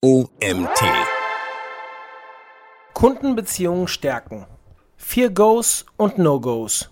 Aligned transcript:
OMT. 0.00 0.80
Kundenbeziehungen 2.94 3.88
stärken. 3.88 4.46
Vier 4.96 5.28
Goes 5.30 5.86
und 5.96 6.18
No-Goes 6.18 6.90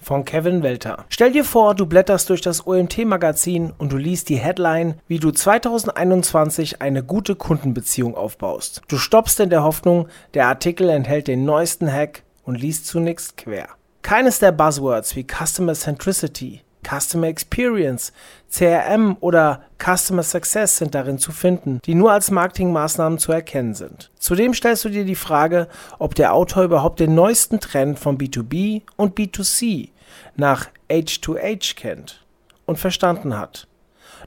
von 0.00 0.24
Kevin 0.24 0.62
Welter. 0.62 1.04
Stell 1.10 1.32
dir 1.32 1.44
vor, 1.44 1.74
du 1.74 1.84
blätterst 1.84 2.30
durch 2.30 2.40
das 2.40 2.66
OMT-Magazin 2.66 3.74
und 3.76 3.92
du 3.92 3.98
liest 3.98 4.30
die 4.30 4.38
Headline, 4.38 4.94
wie 5.06 5.18
du 5.18 5.32
2021 5.32 6.80
eine 6.80 7.04
gute 7.04 7.34
Kundenbeziehung 7.34 8.14
aufbaust. 8.14 8.80
Du 8.88 8.96
stoppst 8.96 9.38
in 9.38 9.50
der 9.50 9.62
Hoffnung, 9.62 10.08
der 10.32 10.46
Artikel 10.46 10.88
enthält 10.88 11.28
den 11.28 11.44
neuesten 11.44 11.92
Hack 11.92 12.22
und 12.42 12.54
liest 12.54 12.86
zunächst 12.86 13.36
quer. 13.36 13.68
Keines 14.00 14.38
der 14.38 14.52
Buzzwords 14.52 15.14
wie 15.14 15.26
Customer 15.26 15.74
Centricity, 15.74 16.62
Customer 16.86 17.26
Experience, 17.26 18.12
CRM 18.50 19.16
oder 19.20 19.62
Customer 19.78 20.22
Success 20.22 20.76
sind 20.76 20.94
darin 20.94 21.18
zu 21.18 21.32
finden, 21.32 21.80
die 21.84 21.94
nur 21.94 22.12
als 22.12 22.30
Marketingmaßnahmen 22.30 23.18
zu 23.18 23.32
erkennen 23.32 23.74
sind. 23.74 24.10
Zudem 24.18 24.54
stellst 24.54 24.84
du 24.84 24.88
dir 24.88 25.04
die 25.04 25.16
Frage, 25.16 25.68
ob 25.98 26.14
der 26.14 26.32
Autor 26.32 26.64
überhaupt 26.64 27.00
den 27.00 27.14
neuesten 27.14 27.60
Trend 27.60 27.98
von 27.98 28.18
B2B 28.18 28.82
und 28.96 29.18
B2C 29.18 29.88
nach 30.36 30.68
H2H 30.88 31.74
kennt 31.74 32.24
und 32.64 32.78
verstanden 32.78 33.36
hat. 33.36 33.66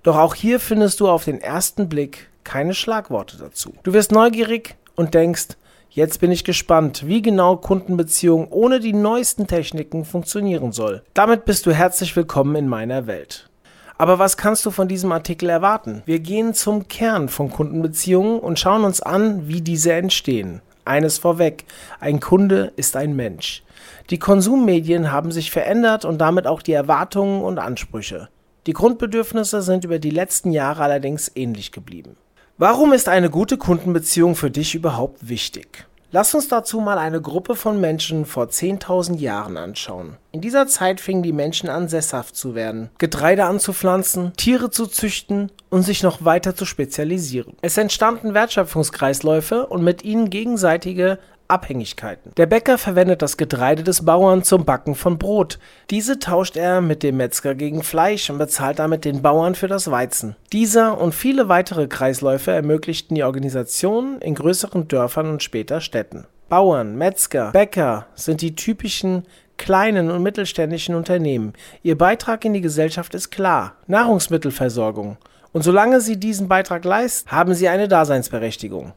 Doch 0.03 0.17
auch 0.17 0.35
hier 0.35 0.59
findest 0.59 0.99
du 0.99 1.09
auf 1.09 1.25
den 1.25 1.41
ersten 1.41 1.89
Blick 1.89 2.29
keine 2.43 2.73
Schlagworte 2.73 3.37
dazu. 3.37 3.73
Du 3.83 3.93
wirst 3.93 4.11
neugierig 4.11 4.75
und 4.95 5.13
denkst, 5.13 5.49
Jetzt 5.91 6.21
bin 6.21 6.31
ich 6.31 6.43
gespannt, 6.43 7.07
wie 7.07 7.23
genau 7.23 7.55
Kundenbeziehung 7.57 8.49
ohne 8.51 8.79
die 8.79 8.93
neuesten 8.93 9.47
Techniken 9.47 10.05
funktionieren 10.05 10.71
soll. 10.71 11.01
Damit 11.15 11.45
bist 11.45 11.65
du 11.65 11.71
herzlich 11.71 12.15
willkommen 12.15 12.55
in 12.55 12.67
meiner 12.67 13.07
Welt. 13.07 13.49
Aber 13.97 14.19
was 14.19 14.37
kannst 14.37 14.63
du 14.67 14.71
von 14.71 14.87
diesem 14.87 15.11
Artikel 15.11 15.49
erwarten? 15.49 16.03
Wir 16.05 16.19
gehen 16.19 16.53
zum 16.53 16.87
Kern 16.87 17.27
von 17.27 17.49
Kundenbeziehungen 17.49 18.39
und 18.39 18.59
schauen 18.59 18.83
uns 18.83 19.01
an, 19.01 19.47
wie 19.47 19.61
diese 19.61 19.91
entstehen. 19.93 20.61
Eines 20.85 21.17
vorweg, 21.17 21.65
ein 21.99 22.19
Kunde 22.19 22.71
ist 22.75 22.95
ein 22.95 23.15
Mensch. 23.15 23.63
Die 24.11 24.19
Konsummedien 24.19 25.11
haben 25.11 25.31
sich 25.31 25.49
verändert 25.49 26.05
und 26.05 26.19
damit 26.19 26.45
auch 26.45 26.61
die 26.61 26.73
Erwartungen 26.73 27.41
und 27.41 27.57
Ansprüche. 27.57 28.29
Die 28.67 28.73
Grundbedürfnisse 28.73 29.63
sind 29.63 29.85
über 29.85 29.97
die 29.97 30.11
letzten 30.11 30.51
Jahre 30.51 30.83
allerdings 30.83 31.31
ähnlich 31.33 31.71
geblieben. 31.71 32.15
Warum 32.61 32.91
ist 32.91 33.07
eine 33.07 33.29
gute 33.29 33.57
Kundenbeziehung 33.57 34.35
für 34.35 34.51
dich 34.51 34.75
überhaupt 34.75 35.29
wichtig? 35.29 35.85
Lass 36.11 36.35
uns 36.35 36.49
dazu 36.49 36.81
mal 36.81 36.97
eine 36.97 37.21
Gruppe 37.21 37.55
von 37.55 37.79
Menschen 37.79 38.25
vor 38.25 38.47
10.000 38.47 39.17
Jahren 39.17 39.55
anschauen. 39.55 40.17
In 40.33 40.41
dieser 40.41 40.67
Zeit 40.67 40.99
fingen 40.99 41.23
die 41.23 41.31
Menschen 41.31 41.69
an, 41.69 41.87
sesshaft 41.87 42.35
zu 42.35 42.55
werden, 42.55 42.89
Getreide 42.97 43.45
anzupflanzen, 43.45 44.33
Tiere 44.35 44.69
zu 44.71 44.87
züchten 44.87 45.53
und 45.69 45.83
sich 45.83 46.03
noch 46.03 46.25
weiter 46.25 46.53
zu 46.53 46.65
spezialisieren. 46.65 47.53
Es 47.61 47.77
entstanden 47.77 48.33
Wertschöpfungskreisläufe 48.33 49.65
und 49.67 49.81
mit 49.81 50.03
ihnen 50.03 50.29
gegenseitige 50.29 51.17
Abhängigkeiten. 51.49 52.31
Der 52.37 52.45
Bäcker 52.45 52.77
verwendet 52.77 53.21
das 53.21 53.37
Getreide 53.37 53.83
des 53.83 54.05
Bauern 54.05 54.43
zum 54.43 54.65
Backen 54.65 54.95
von 54.95 55.17
Brot. 55.17 55.59
Diese 55.89 56.19
tauscht 56.19 56.55
er 56.55 56.79
mit 56.81 57.03
dem 57.03 57.17
Metzger 57.17 57.55
gegen 57.55 57.83
Fleisch 57.83 58.29
und 58.29 58.37
bezahlt 58.37 58.79
damit 58.79 59.03
den 59.03 59.21
Bauern 59.21 59.55
für 59.55 59.67
das 59.67 59.89
Weizen. 59.89 60.35
Dieser 60.53 60.99
und 60.99 61.15
viele 61.15 61.49
weitere 61.49 61.87
Kreisläufe 61.87 62.51
ermöglichten 62.51 63.15
die 63.15 63.23
Organisation 63.23 64.21
in 64.21 64.35
größeren 64.35 64.87
Dörfern 64.87 65.29
und 65.29 65.43
später 65.43 65.81
Städten. 65.81 66.25
Bauern, 66.49 66.95
Metzger, 66.97 67.51
Bäcker 67.51 68.07
sind 68.15 68.41
die 68.41 68.55
typischen 68.55 69.23
kleinen 69.57 70.09
und 70.09 70.23
mittelständischen 70.23 70.95
Unternehmen. 70.95 71.53
Ihr 71.83 71.97
Beitrag 71.97 72.45
in 72.45 72.53
die 72.53 72.61
Gesellschaft 72.61 73.13
ist 73.13 73.29
klar. 73.29 73.75
Nahrungsmittelversorgung. 73.87 75.17
Und 75.51 75.63
solange 75.63 76.01
sie 76.01 76.17
diesen 76.17 76.47
Beitrag 76.47 76.85
leisten, 76.85 77.29
haben 77.31 77.53
sie 77.53 77.67
eine 77.69 77.87
Daseinsberechtigung. 77.87 78.93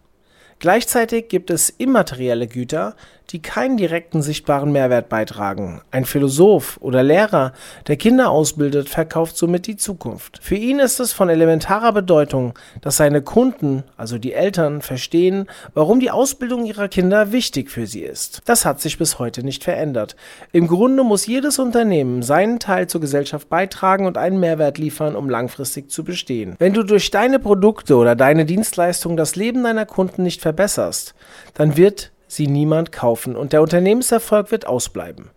Gleichzeitig 0.63 1.27
gibt 1.29 1.51
es 1.51 1.71
immaterielle 1.71 2.47
Güter, 2.47 2.95
die 3.33 3.41
keinen 3.41 3.79
direkten 3.79 4.21
sichtbaren 4.21 4.73
Mehrwert 4.73 5.09
beitragen. 5.09 5.81
Ein 5.91 6.05
Philosoph 6.05 6.77
oder 6.81 7.03
Lehrer, 7.03 7.53
der 7.87 7.97
Kinder 7.97 8.31
ausbildet, 8.31 8.91
verkauft 8.91 9.39
somit 9.39 9.67
die 9.67 9.77
Zukunft. 9.77 10.39
Für 10.43 10.57
ihn 10.57 10.79
ist 10.79 11.01
es 11.01 11.15
von 11.15 11.31
elementarer 11.31 11.93
Bedeutung, 11.93 12.59
dass 12.83 12.99
seine 12.99 13.23
Kunden, 13.23 13.85
also 13.97 14.19
die 14.19 14.35
Eltern, 14.35 14.83
verstehen, 14.83 15.47
warum 15.73 15.99
die 15.99 16.11
Ausbildung 16.11 16.67
ihrer 16.67 16.89
Kinder 16.89 17.33
wichtig 17.33 17.71
für 17.71 17.87
sie 17.87 18.03
ist. 18.03 18.43
Das 18.45 18.67
hat 18.67 18.83
sich 18.83 18.99
bis 18.99 19.19
heute 19.19 19.43
nicht 19.43 19.65
verändert. 19.65 20.15
Im 20.53 20.67
Grunde 20.67 21.03
muss 21.03 21.27
jedes 21.27 21.59
Unternehmen 21.59 22.23
seinen 22.23 22.59
Teil 22.59 22.87
zur 22.87 23.01
Gesellschaft 23.01 23.49
beitragen 23.49 24.07
und 24.07 24.19
einen 24.19 24.41
Mehrwert 24.41 24.77
liefern, 24.77 25.17
um 25.17 25.31
langfristig 25.31 25.91
zu 25.91 26.05
bestehen. 26.05 26.55
Wenn 26.59 26.75
du 26.75 26.83
durch 26.83 27.11
deine 27.11 27.39
Produkte 27.39 27.97
oder 27.97 28.15
deine 28.15 28.45
Dienstleistungen 28.45 29.17
das 29.17 29.37
Leben 29.37 29.65
deiner 29.65 29.87
Kunden 29.87 30.23
nicht 30.23 30.43
verbesserst, 30.43 31.15
dann 31.55 31.79
wird 31.79 32.12
sie 32.35 32.47
niemand 32.47 32.93
kaufen 32.93 33.37
und 33.37 33.53
der 33.53 33.63
Unternehmenserfolg 33.63 34.51
wird 34.51 34.67
ausbleiben. 34.67 35.31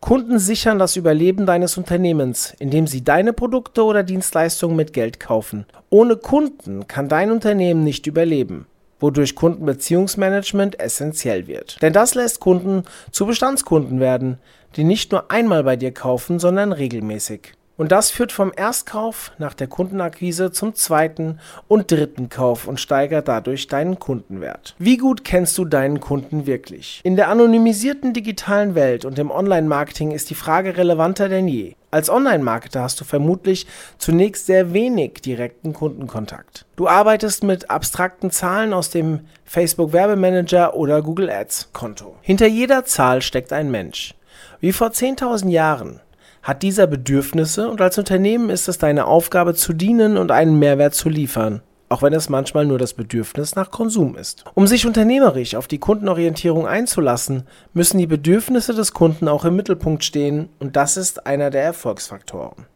Kunden 0.00 0.40
sichern 0.40 0.80
das 0.80 0.96
Überleben 0.96 1.46
deines 1.46 1.78
Unternehmens, 1.78 2.54
indem 2.58 2.88
sie 2.88 3.04
deine 3.04 3.32
Produkte 3.32 3.84
oder 3.84 4.02
Dienstleistungen 4.02 4.74
mit 4.74 4.92
Geld 4.92 5.20
kaufen. 5.20 5.64
Ohne 5.90 6.16
Kunden 6.16 6.88
kann 6.88 7.08
dein 7.08 7.30
Unternehmen 7.30 7.84
nicht 7.84 8.08
überleben, 8.08 8.66
wodurch 8.98 9.36
Kundenbeziehungsmanagement 9.36 10.80
essentiell 10.80 11.46
wird. 11.46 11.80
Denn 11.82 11.92
das 11.92 12.16
lässt 12.16 12.40
Kunden 12.40 12.82
zu 13.12 13.26
Bestandskunden 13.26 14.00
werden, 14.00 14.38
die 14.74 14.82
nicht 14.82 15.12
nur 15.12 15.30
einmal 15.30 15.62
bei 15.62 15.76
dir 15.76 15.92
kaufen, 15.92 16.40
sondern 16.40 16.72
regelmäßig. 16.72 17.52
Und 17.82 17.90
das 17.90 18.12
führt 18.12 18.30
vom 18.30 18.52
Erstkauf 18.54 19.32
nach 19.38 19.54
der 19.54 19.66
Kundenakquise 19.66 20.52
zum 20.52 20.76
zweiten 20.76 21.40
und 21.66 21.90
dritten 21.90 22.28
Kauf 22.28 22.68
und 22.68 22.78
steigert 22.78 23.26
dadurch 23.26 23.66
deinen 23.66 23.98
Kundenwert. 23.98 24.76
Wie 24.78 24.98
gut 24.98 25.24
kennst 25.24 25.58
du 25.58 25.64
deinen 25.64 25.98
Kunden 25.98 26.46
wirklich? 26.46 27.00
In 27.02 27.16
der 27.16 27.26
anonymisierten 27.26 28.12
digitalen 28.12 28.76
Welt 28.76 29.04
und 29.04 29.18
im 29.18 29.32
Online-Marketing 29.32 30.12
ist 30.12 30.30
die 30.30 30.36
Frage 30.36 30.76
relevanter 30.76 31.28
denn 31.28 31.48
je. 31.48 31.74
Als 31.90 32.08
Online-Marketer 32.08 32.82
hast 32.82 33.00
du 33.00 33.04
vermutlich 33.04 33.66
zunächst 33.98 34.46
sehr 34.46 34.72
wenig 34.72 35.14
direkten 35.14 35.72
Kundenkontakt. 35.72 36.66
Du 36.76 36.86
arbeitest 36.86 37.42
mit 37.42 37.68
abstrakten 37.68 38.30
Zahlen 38.30 38.74
aus 38.74 38.90
dem 38.90 39.22
Facebook 39.44 39.92
Werbemanager 39.92 40.76
oder 40.76 41.02
Google 41.02 41.30
Ads 41.30 41.70
Konto. 41.72 42.14
Hinter 42.20 42.46
jeder 42.46 42.84
Zahl 42.84 43.22
steckt 43.22 43.52
ein 43.52 43.72
Mensch. 43.72 44.14
Wie 44.60 44.70
vor 44.70 44.90
10.000 44.90 45.48
Jahren 45.48 46.00
hat 46.42 46.62
dieser 46.62 46.86
Bedürfnisse 46.86 47.68
und 47.68 47.80
als 47.80 47.98
Unternehmen 47.98 48.50
ist 48.50 48.68
es 48.68 48.78
deine 48.78 49.06
Aufgabe 49.06 49.54
zu 49.54 49.72
dienen 49.72 50.16
und 50.16 50.30
einen 50.30 50.58
Mehrwert 50.58 50.94
zu 50.94 51.08
liefern, 51.08 51.62
auch 51.88 52.02
wenn 52.02 52.12
es 52.12 52.28
manchmal 52.28 52.66
nur 52.66 52.78
das 52.78 52.94
Bedürfnis 52.94 53.54
nach 53.54 53.70
Konsum 53.70 54.16
ist. 54.16 54.44
Um 54.54 54.66
sich 54.66 54.84
unternehmerisch 54.84 55.54
auf 55.54 55.68
die 55.68 55.78
Kundenorientierung 55.78 56.66
einzulassen, 56.66 57.44
müssen 57.72 57.98
die 57.98 58.08
Bedürfnisse 58.08 58.74
des 58.74 58.92
Kunden 58.92 59.28
auch 59.28 59.44
im 59.44 59.54
Mittelpunkt 59.54 60.04
stehen 60.04 60.48
und 60.58 60.74
das 60.74 60.96
ist 60.96 61.26
einer 61.26 61.50
der 61.50 61.62
Erfolgsfaktoren. 61.62 62.66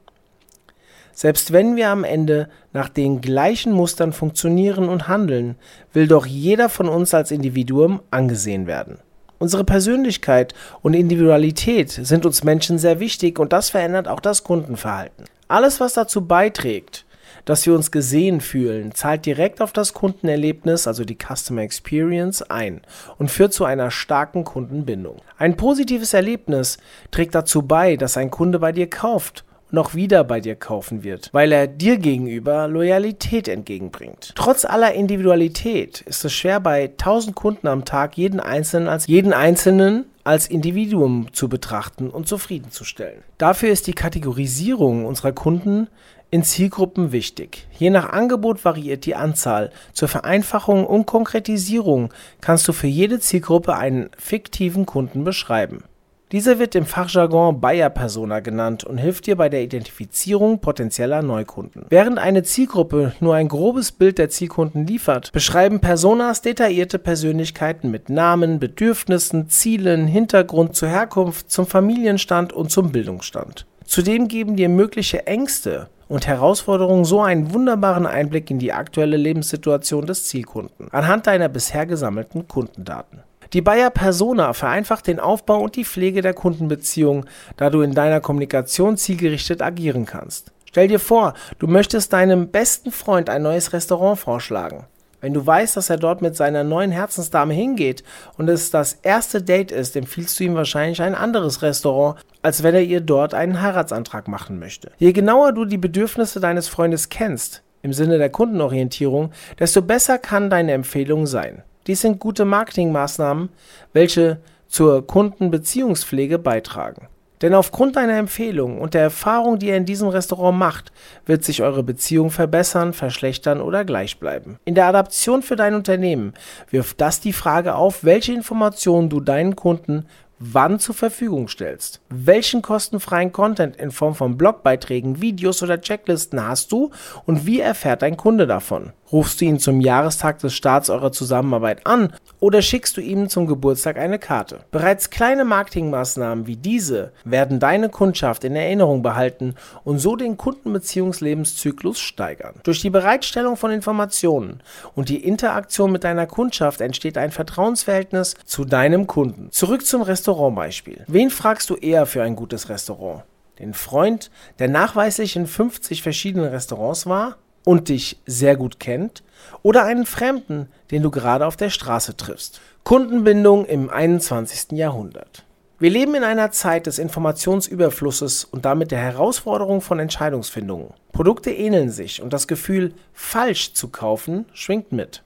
Selbst 1.13 1.51
wenn 1.51 1.77
wir 1.77 1.89
am 1.89 2.05
Ende 2.05 2.51
nach 2.75 2.91
den 2.91 3.23
gleichen 3.23 3.73
Mustern 3.73 4.13
funktionieren 4.13 4.89
und 4.89 5.09
handeln, 5.09 5.57
will 5.95 6.07
doch 6.07 6.27
jeder 6.27 6.69
von 6.69 6.91
uns 6.91 7.15
als 7.15 7.31
Individuum 7.31 8.01
angesehen 8.11 8.67
werden. 8.67 8.99
Unsere 9.39 9.65
Persönlichkeit 9.65 10.55
und 10.83 10.95
Individualität 10.95 11.91
sind 11.91 12.25
uns 12.25 12.43
Menschen 12.43 12.79
sehr 12.79 13.01
wichtig 13.01 13.39
und 13.39 13.53
das 13.53 13.71
verändert 13.71 14.09
auch 14.09 14.21
das 14.21 14.45
Kundenverhalten. 14.45 15.27
Alles, 15.49 15.79
was 15.79 15.93
dazu 15.93 16.27
beiträgt, 16.27 17.05
dass 17.45 17.65
wir 17.65 17.75
uns 17.75 17.91
gesehen 17.91 18.41
fühlen, 18.41 18.93
zahlt 18.93 19.25
direkt 19.25 19.63
auf 19.63 19.73
das 19.73 19.95
Kundenerlebnis, 19.95 20.87
also 20.87 21.05
die 21.05 21.17
Customer 21.17 21.63
Experience, 21.63 22.43
ein 22.43 22.83
und 23.19 23.31
führt 23.31 23.53
zu 23.53 23.65
einer 23.65 23.91
starken 23.91 24.45
Kundenbindung. 24.45 25.23
Ein 25.39 25.57
positives 25.57 26.13
Erlebnis 26.13 26.79
trägt 27.11 27.35
dazu 27.35 27.63
bei, 27.63 27.97
dass 27.97 28.17
ein 28.17 28.31
Kunde 28.31 28.59
bei 28.59 28.73
dir 28.73 28.91
kauft 28.91 29.46
noch 29.71 29.95
wieder 29.95 30.25
bei 30.25 30.41
dir 30.41 30.57
kaufen 30.57 31.03
wird, 31.03 31.31
weil 31.33 31.53
er 31.53 31.67
dir 31.67 31.99
gegenüber 31.99 32.69
Loyalität 32.69 33.49
entgegenbringt. 33.49 34.33
Trotz 34.35 34.65
aller 34.65 34.95
Individualität 34.95 36.03
ist 36.03 36.25
es 36.25 36.33
schwer 36.33 36.61
bei 36.61 36.85
1000 36.85 37.35
Kunden 37.35 37.67
am 37.69 37.85
Tag 37.85 38.17
jeden 38.17 38.41
einzelnen 38.41 38.89
als 38.89 39.07
jeden 39.07 39.33
einzelnen 39.33 40.05
als 40.25 40.49
Individuum 40.49 41.29
zu 41.33 41.49
betrachten 41.49 42.11
und 42.11 42.27
zufriedenzustellen. 42.27 43.23
Dafür 43.39 43.71
ist 43.71 43.87
die 43.87 43.93
Kategorisierung 43.93 45.05
unserer 45.05 45.33
Kunden 45.33 45.89
in 46.31 46.43
Zielgruppen 46.43 47.13
wichtig. 47.13 47.69
Je 47.79 47.91
nach 47.91 48.11
Angebot 48.11 48.65
variiert 48.65 49.07
die 49.07 49.15
Anzahl. 49.15 49.71
Zur 49.93 50.09
Vereinfachung 50.09 50.85
und 50.85 51.07
Konkretisierung 51.07 52.13
kannst 52.41 52.67
du 52.67 52.73
für 52.73 52.89
jede 52.89 53.21
Zielgruppe 53.21 53.77
einen 53.77 54.11
fiktiven 54.19 54.87
Kunden 54.87 55.23
beschreiben. 55.23 55.85
Dieser 56.33 56.59
wird 56.59 56.75
im 56.75 56.87
Fachjargon 56.87 57.61
Buyer-Persona 57.61 58.41
genannt 58.41 58.83
und 58.83 58.99
hilft 58.99 59.27
dir 59.27 59.37
bei 59.37 59.49
der 59.49 59.63
Identifizierung 59.63 60.59
potenzieller 60.59 61.23
Neukunden. 61.23 61.87
Während 61.89 62.19
eine 62.19 62.43
Zielgruppe 62.43 63.13
nur 63.21 63.37
ein 63.37 63.47
grobes 63.47 63.93
Bild 63.93 64.19
der 64.19 64.29
Zielkunden 64.29 64.89
liefert, 64.89 65.31
beschreiben 65.31 65.79
Personas 65.79 66.43
detaillierte 66.43 66.99
Persönlichkeiten 66.99 67.93
mit 67.93 68.11
Namen, 68.11 68.59
Bedürfnissen, 68.59 69.49
Zielen, 69.51 70.09
Hintergrund 70.09 70.75
zur 70.75 70.89
Herkunft, 70.89 71.49
zum 71.49 71.65
Familienstand 71.65 72.53
und 72.53 72.73
zum 72.73 72.91
Bildungsstand. 72.91 73.65
Zudem 73.85 74.27
geben 74.27 74.57
dir 74.57 74.69
mögliche 74.69 75.29
Ängste 75.29 75.89
und 76.09 76.27
Herausforderungen 76.27 77.05
so 77.05 77.21
einen 77.21 77.55
wunderbaren 77.55 78.07
Einblick 78.07 78.51
in 78.51 78.59
die 78.59 78.73
aktuelle 78.73 79.17
Lebenssituation 79.17 80.07
des 80.07 80.27
Zielkunden 80.27 80.89
anhand 80.91 81.29
deiner 81.29 81.49
bisher 81.49 81.87
gesammelten 81.87 82.49
Kundendaten. 82.49 83.21
Die 83.53 83.63
Bayer 83.63 83.91
Persona 83.91 84.53
vereinfacht 84.53 85.07
den 85.07 85.21
Aufbau 85.21 85.61
und 85.61 85.77
die 85.77 85.85
Pflege 85.85 86.23
der 86.23 86.35
Kundenbeziehung, 86.35 87.27
da 87.57 87.71
du 87.71 87.83
in 87.83 87.95
deiner 87.95 88.21
Kommunikation 88.21 88.97
zielgerichtet 88.97 89.63
agieren 89.63 90.07
kannst. 90.07 90.53
Stell 90.67 90.89
dir 90.89 91.01
vor, 91.01 91.35
du 91.59 91.67
möchtest 91.67 92.13
deinem 92.13 92.49
besten 92.49 92.93
Freund 92.93 93.31
ein 93.31 93.43
neues 93.43 93.73
Restaurant 93.73 94.19
vorschlagen. 94.19 94.85
Wenn 95.21 95.33
du 95.33 95.45
weißt, 95.45 95.77
dass 95.77 95.91
er 95.91 95.97
dort 95.97 96.21
mit 96.21 96.37
seiner 96.37 96.63
neuen 96.63 96.91
Herzensdame 96.91 97.55
hingeht 97.55 98.05
und 98.37 98.49
es 98.49 98.71
das 98.71 98.99
erste 99.03 99.43
Date 99.43 99.73
ist, 99.73 99.97
empfiehlst 99.97 100.39
du 100.39 100.45
ihm 100.45 100.55
wahrscheinlich 100.55 101.01
ein 101.01 101.15
anderes 101.15 101.63
Restaurant, 101.63 102.21
als 102.43 102.63
wenn 102.63 102.75
er 102.75 102.83
ihr 102.83 103.01
dort 103.01 103.33
einen 103.33 103.63
Heiratsantrag 103.63 104.29
machen 104.29 104.59
möchte. 104.59 104.93
Je 104.99 105.13
genauer 105.13 105.53
du 105.53 105.65
die 105.65 105.79
Bedürfnisse 105.79 106.41
deines 106.41 106.69
Freundes 106.69 107.09
kennst, 107.09 107.63
im 107.83 107.93
Sinne 107.93 108.19
der 108.19 108.31
Kundenorientierung, 108.31 109.33
desto 109.59 109.81
besser 109.81 110.19
kann 110.19 110.51
deine 110.51 110.73
Empfehlung 110.73 111.27
sein. 111.27 111.63
Dies 111.87 112.01
sind 112.01 112.19
gute 112.19 112.45
Marketingmaßnahmen, 112.45 113.51
welche 113.93 114.39
zur 114.67 115.07
Kundenbeziehungspflege 115.07 116.39
beitragen. 116.39 117.09
Denn 117.43 117.55
aufgrund 117.55 117.97
deiner 117.97 118.17
Empfehlung 118.17 118.81
und 118.81 118.95
der 118.95 119.03
Erfahrung, 119.03 119.59
die 119.59 119.69
er 119.69 119.77
in 119.77 119.85
diesem 119.85 120.09
Restaurant 120.09 120.59
macht, 120.59 120.91
wird 121.27 121.45
sich 121.45 121.63
eure 121.63 121.83
Beziehung 121.83 122.31
verbessern, 122.31 122.95
verschlechtern 122.95 123.61
oder 123.61 123.85
gleich 123.85 124.19
bleiben. 124.19 124.59
In 124.65 124.75
der 124.75 124.87
Adaption 124.87 125.43
für 125.43 125.57
dein 125.57 125.75
Unternehmen 125.75 126.33
wirft 126.71 127.01
das 127.01 127.21
die 127.21 127.35
Frage 127.35 127.75
auf, 127.75 128.05
welche 128.05 128.33
Informationen 128.33 129.11
du 129.11 129.21
deinen 129.21 129.55
Kunden 129.55 130.07
wann 130.39 130.79
zur 130.79 130.95
Verfügung 130.95 131.49
stellst. 131.49 132.01
Welchen 132.11 132.63
kostenfreien 132.63 133.33
Content 133.33 133.77
in 133.77 133.91
Form 133.91 134.15
von 134.15 134.37
Blogbeiträgen, 134.37 135.21
Videos 135.21 135.63
oder 135.63 135.81
Checklisten 135.81 136.47
hast 136.47 136.73
du 136.73 136.91
und 137.25 137.47
wie 137.47 137.61
erfährt 137.61 138.03
dein 138.03 138.17
Kunde 138.17 138.47
davon? 138.47 138.93
Rufst 139.13 139.41
du 139.41 139.45
ihn 139.45 139.59
zum 139.59 139.81
Jahrestag 139.81 140.41
des 140.41 140.55
Starts 140.55 140.91
eurer 140.91 141.13
Zusammenarbeit 141.13 141.87
an 141.87 142.13
oder 142.41 142.61
schickst 142.61 142.97
du 142.97 143.01
ihm 143.01 143.29
zum 143.29 143.47
Geburtstag 143.47 143.99
eine 143.99 144.19
Karte? 144.19 144.61
Bereits 144.73 145.11
kleine 145.11 145.45
Marketingmaßnahmen 145.45 146.47
wie 146.47 146.57
diese 146.57 147.13
werden 147.25 147.61
deine 147.61 147.89
Kundschaft 147.89 148.43
in 148.43 148.57
Erinnerung 148.57 149.03
behalten 149.03 149.55
und 149.85 149.99
so 149.99 150.17
den 150.17 150.37
Kundenbeziehungslebenszyklus 150.37 152.01
steigern. 152.01 152.61
Durch 152.65 152.81
die 152.81 152.91
Bereitstellung 152.91 153.57
von 153.57 153.71
Informationen 153.71 154.61
und 154.95 155.09
die 155.09 155.25
Interaktion 155.25 155.93
mit 155.93 156.03
deiner 156.03 156.27
Kundschaft 156.27 156.81
entsteht 156.81 157.17
ein 157.17 157.31
Vertrauensverhältnis 157.31 158.35
zu 158.45 158.65
deinem 158.65 159.07
Kunden. 159.07 159.53
Zurück 159.53 159.87
zum 159.87 160.03
Restaurantbeispiel. 160.03 161.05
Wen 161.07 161.31
fragst 161.31 161.71
du 161.71 161.77
eher 161.77 162.07
für 162.07 162.23
ein 162.23 162.35
gutes 162.35 162.69
Restaurant? 162.69 163.23
Den 163.59 163.73
Freund, 163.73 164.31
der 164.59 164.69
nachweislich 164.69 165.37
in 165.37 165.47
50 165.47 166.03
verschiedenen 166.03 166.51
Restaurants 166.51 167.07
war? 167.07 167.37
Und 167.67 167.89
dich 167.89 168.23
sehr 168.27 168.57
gut 168.57 168.79
kennt 168.79 169.25
oder 169.63 169.85
einen 169.85 170.07
Fremden, 170.07 170.69
den 170.93 171.03
du 171.03 171.11
gerade 171.11 171.45
auf 171.45 171.57
der 171.57 171.69
Straße 171.69 172.17
triffst. 172.17 172.61
Kundenbindung 172.85 173.67
im 173.67 173.91
21. 173.91 174.79
Jahrhundert. 174.79 175.45
Wir 175.81 175.91
leben 175.91 176.15
in 176.15 176.23
einer 176.23 176.53
Zeit 176.53 176.87
des 176.87 177.01
Informationsüberflusses 177.01 178.45
und 178.45 178.65
damit 178.65 178.93
der 178.93 179.01
Herausforderung 179.01 179.81
von 179.81 179.99
Entscheidungsfindungen. 179.99 180.95
Produkte 181.13 181.51
ähneln 181.51 181.91
sich 181.91 182.23
und 182.23 182.33
das 182.33 182.47
Gefühl, 182.47 182.95
falsch 183.13 183.75
zu 183.75 183.89
kaufen, 183.89 184.47
schwingt 184.53 184.93
mit. 184.93 185.25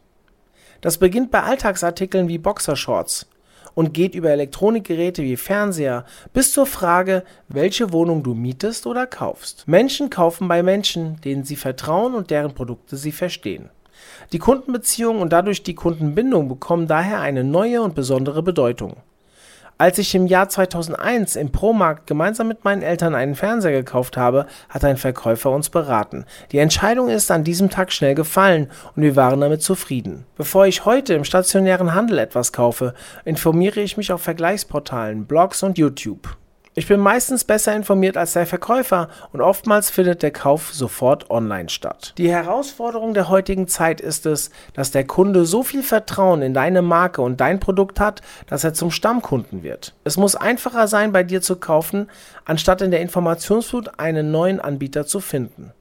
Das 0.80 0.96
beginnt 0.96 1.30
bei 1.30 1.42
Alltagsartikeln 1.42 2.28
wie 2.28 2.38
Boxershorts, 2.38 3.28
und 3.74 3.94
geht 3.94 4.14
über 4.14 4.30
Elektronikgeräte 4.30 5.22
wie 5.22 5.36
Fernseher 5.36 6.04
bis 6.32 6.52
zur 6.52 6.66
Frage, 6.66 7.24
welche 7.48 7.92
Wohnung 7.92 8.22
du 8.22 8.34
mietest 8.34 8.86
oder 8.86 9.06
kaufst. 9.06 9.66
Menschen 9.66 10.10
kaufen 10.10 10.48
bei 10.48 10.62
Menschen, 10.62 11.20
denen 11.22 11.44
sie 11.44 11.56
vertrauen 11.56 12.14
und 12.14 12.30
deren 12.30 12.54
Produkte 12.54 12.96
sie 12.96 13.12
verstehen. 13.12 13.70
Die 14.32 14.38
Kundenbeziehung 14.38 15.20
und 15.20 15.32
dadurch 15.32 15.62
die 15.62 15.74
Kundenbindung 15.74 16.48
bekommen 16.48 16.86
daher 16.86 17.20
eine 17.20 17.44
neue 17.44 17.82
und 17.82 17.94
besondere 17.94 18.42
Bedeutung. 18.42 18.96
Als 19.80 19.96
ich 19.96 20.14
im 20.14 20.26
Jahr 20.26 20.46
2001 20.46 21.36
im 21.36 21.52
Promarkt 21.52 22.06
gemeinsam 22.06 22.48
mit 22.48 22.64
meinen 22.64 22.82
Eltern 22.82 23.14
einen 23.14 23.34
Fernseher 23.34 23.72
gekauft 23.72 24.18
habe, 24.18 24.44
hat 24.68 24.84
ein 24.84 24.98
Verkäufer 24.98 25.50
uns 25.50 25.70
beraten. 25.70 26.26
Die 26.52 26.58
Entscheidung 26.58 27.08
ist 27.08 27.30
an 27.30 27.44
diesem 27.44 27.70
Tag 27.70 27.90
schnell 27.90 28.14
gefallen 28.14 28.70
und 28.94 29.02
wir 29.02 29.16
waren 29.16 29.40
damit 29.40 29.62
zufrieden. 29.62 30.26
Bevor 30.36 30.66
ich 30.66 30.84
heute 30.84 31.14
im 31.14 31.24
stationären 31.24 31.94
Handel 31.94 32.18
etwas 32.18 32.52
kaufe, 32.52 32.92
informiere 33.24 33.80
ich 33.80 33.96
mich 33.96 34.12
auf 34.12 34.20
Vergleichsportalen, 34.20 35.24
Blogs 35.24 35.62
und 35.62 35.78
YouTube. 35.78 36.36
Ich 36.80 36.86
bin 36.86 37.00
meistens 37.00 37.44
besser 37.44 37.76
informiert 37.76 38.16
als 38.16 38.32
der 38.32 38.46
Verkäufer 38.46 39.10
und 39.34 39.42
oftmals 39.42 39.90
findet 39.90 40.22
der 40.22 40.30
Kauf 40.30 40.72
sofort 40.72 41.30
online 41.30 41.68
statt. 41.68 42.14
Die 42.16 42.30
Herausforderung 42.30 43.12
der 43.12 43.28
heutigen 43.28 43.68
Zeit 43.68 44.00
ist 44.00 44.24
es, 44.24 44.48
dass 44.72 44.90
der 44.90 45.06
Kunde 45.06 45.44
so 45.44 45.62
viel 45.62 45.82
Vertrauen 45.82 46.40
in 46.40 46.54
deine 46.54 46.80
Marke 46.80 47.20
und 47.20 47.38
dein 47.42 47.60
Produkt 47.60 48.00
hat, 48.00 48.22
dass 48.46 48.64
er 48.64 48.72
zum 48.72 48.90
Stammkunden 48.90 49.62
wird. 49.62 49.94
Es 50.04 50.16
muss 50.16 50.36
einfacher 50.36 50.88
sein, 50.88 51.12
bei 51.12 51.22
dir 51.22 51.42
zu 51.42 51.56
kaufen, 51.56 52.08
anstatt 52.46 52.80
in 52.80 52.90
der 52.90 53.02
Informationsflut 53.02 53.98
einen 53.98 54.30
neuen 54.30 54.58
Anbieter 54.58 55.04
zu 55.04 55.20
finden. 55.20 55.74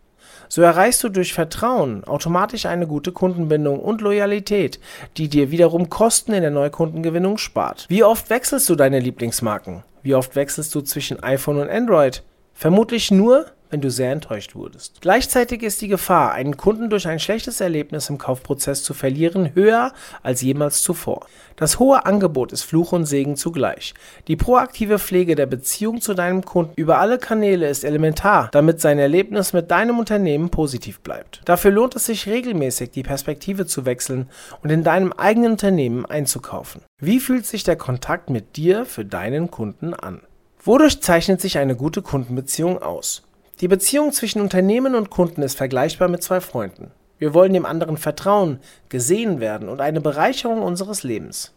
So 0.50 0.64
erreichst 0.64 1.04
du 1.04 1.10
durch 1.10 1.34
Vertrauen 1.34 2.04
automatisch 2.04 2.66
eine 2.66 2.88
gute 2.88 3.12
Kundenbindung 3.12 3.80
und 3.80 4.02
Loyalität, 4.02 4.80
die 5.16 5.30
dir 5.30 5.52
wiederum 5.52 5.90
Kosten 5.90 6.34
in 6.34 6.42
der 6.42 6.52
Neukundengewinnung 6.52 7.38
spart. 7.38 7.86
Wie 7.88 8.04
oft 8.04 8.30
wechselst 8.32 8.68
du 8.68 8.76
deine 8.76 9.00
Lieblingsmarken? 9.00 9.84
Wie 10.02 10.16
oft 10.16 10.36
wechselst 10.36 10.74
du 10.76 10.82
zwischen 10.82 11.22
iPhone 11.22 11.58
und 11.58 11.70
Android? 11.70 12.24
Vermutlich 12.54 13.12
nur, 13.12 13.46
wenn 13.70 13.82
du 13.82 13.90
sehr 13.92 14.12
enttäuscht 14.12 14.56
wurdest. 14.56 15.02
Gleichzeitig 15.02 15.64
ist 15.64 15.82
die 15.82 15.88
Gefahr, 15.88 16.32
einen 16.32 16.58
Kunden 16.58 16.90
durch 16.90 17.08
ein 17.08 17.20
schlechtes 17.20 17.62
Erlebnis 17.62 18.10
im 18.10 18.18
Kaufprozess 18.18 18.84
zu 18.84 18.94
verlieren, 18.94 19.54
höher 19.54 19.94
als 20.24 20.42
jemals 20.42 20.82
zuvor. 20.82 21.28
Das 21.56 21.78
hohe 21.78 22.06
Angebot 22.06 22.52
ist 22.52 22.64
Fluch 22.64 22.92
und 22.92 23.06
Segen 23.06 23.36
zugleich. 23.36 23.94
Die 24.28 24.36
proaktive 24.36 24.98
Pflege 24.98 25.36
der 25.36 25.46
Beziehung 25.46 26.02
zu 26.02 26.14
deinem 26.14 26.44
Kunden 26.44 26.74
über 26.76 27.00
alle 27.00 27.20
Kanäle 27.20 27.68
ist 27.70 27.84
elementar, 27.84 28.50
damit 28.52 28.82
sein 28.82 28.98
Erlebnis 28.98 29.54
mit 29.54 29.70
deinem 29.70 30.00
Unternehmen 30.00 30.50
positiv 30.50 31.02
bleibt. 31.02 31.42
Dafür 31.46 31.72
lohnt 31.72 31.96
es 31.96 32.06
sich 32.06 32.28
regelmäßig, 32.28 32.92
die 32.92 33.04
Perspektive 33.04 33.66
zu 33.66 33.86
wechseln 33.86 34.30
und 34.62 34.70
in 34.70 34.84
deinem 34.84 35.14
eigenen 35.14 35.52
Unternehmen 35.52 36.06
einzukaufen. 36.06 36.82
Wie 37.02 37.20
fühlt 37.20 37.46
sich 37.46 37.64
der 37.64 37.76
Kontakt 37.76 38.30
mit 38.30 38.56
dir 38.56 38.86
für 38.86 39.06
deinen 39.06 39.52
Kunden 39.52 39.94
an? 39.94 40.22
Wodurch 40.62 41.02
zeichnet 41.02 41.40
sich 41.40 41.58
eine 41.58 41.76
gute 41.76 42.02
Kundenbeziehung 42.02 42.82
aus? 42.82 43.24
Die 43.62 43.68
Beziehung 43.68 44.14
zwischen 44.14 44.42
Unternehmen 44.42 44.96
und 44.96 45.10
Kunden 45.10 45.42
ist 45.42 45.58
vergleichbar 45.58 46.08
mit 46.08 46.24
zwei 46.24 46.40
Freunden. 46.40 46.92
Wir 47.18 47.34
wollen 47.34 47.52
dem 47.52 47.66
anderen 47.66 47.98
vertrauen, 47.98 48.60
gesehen 48.88 49.42
werden 49.42 49.68
und 49.68 49.82
eine 49.82 50.00
Bereicherung 50.00 50.62
unseres 50.62 51.04
Lebens. 51.04 51.54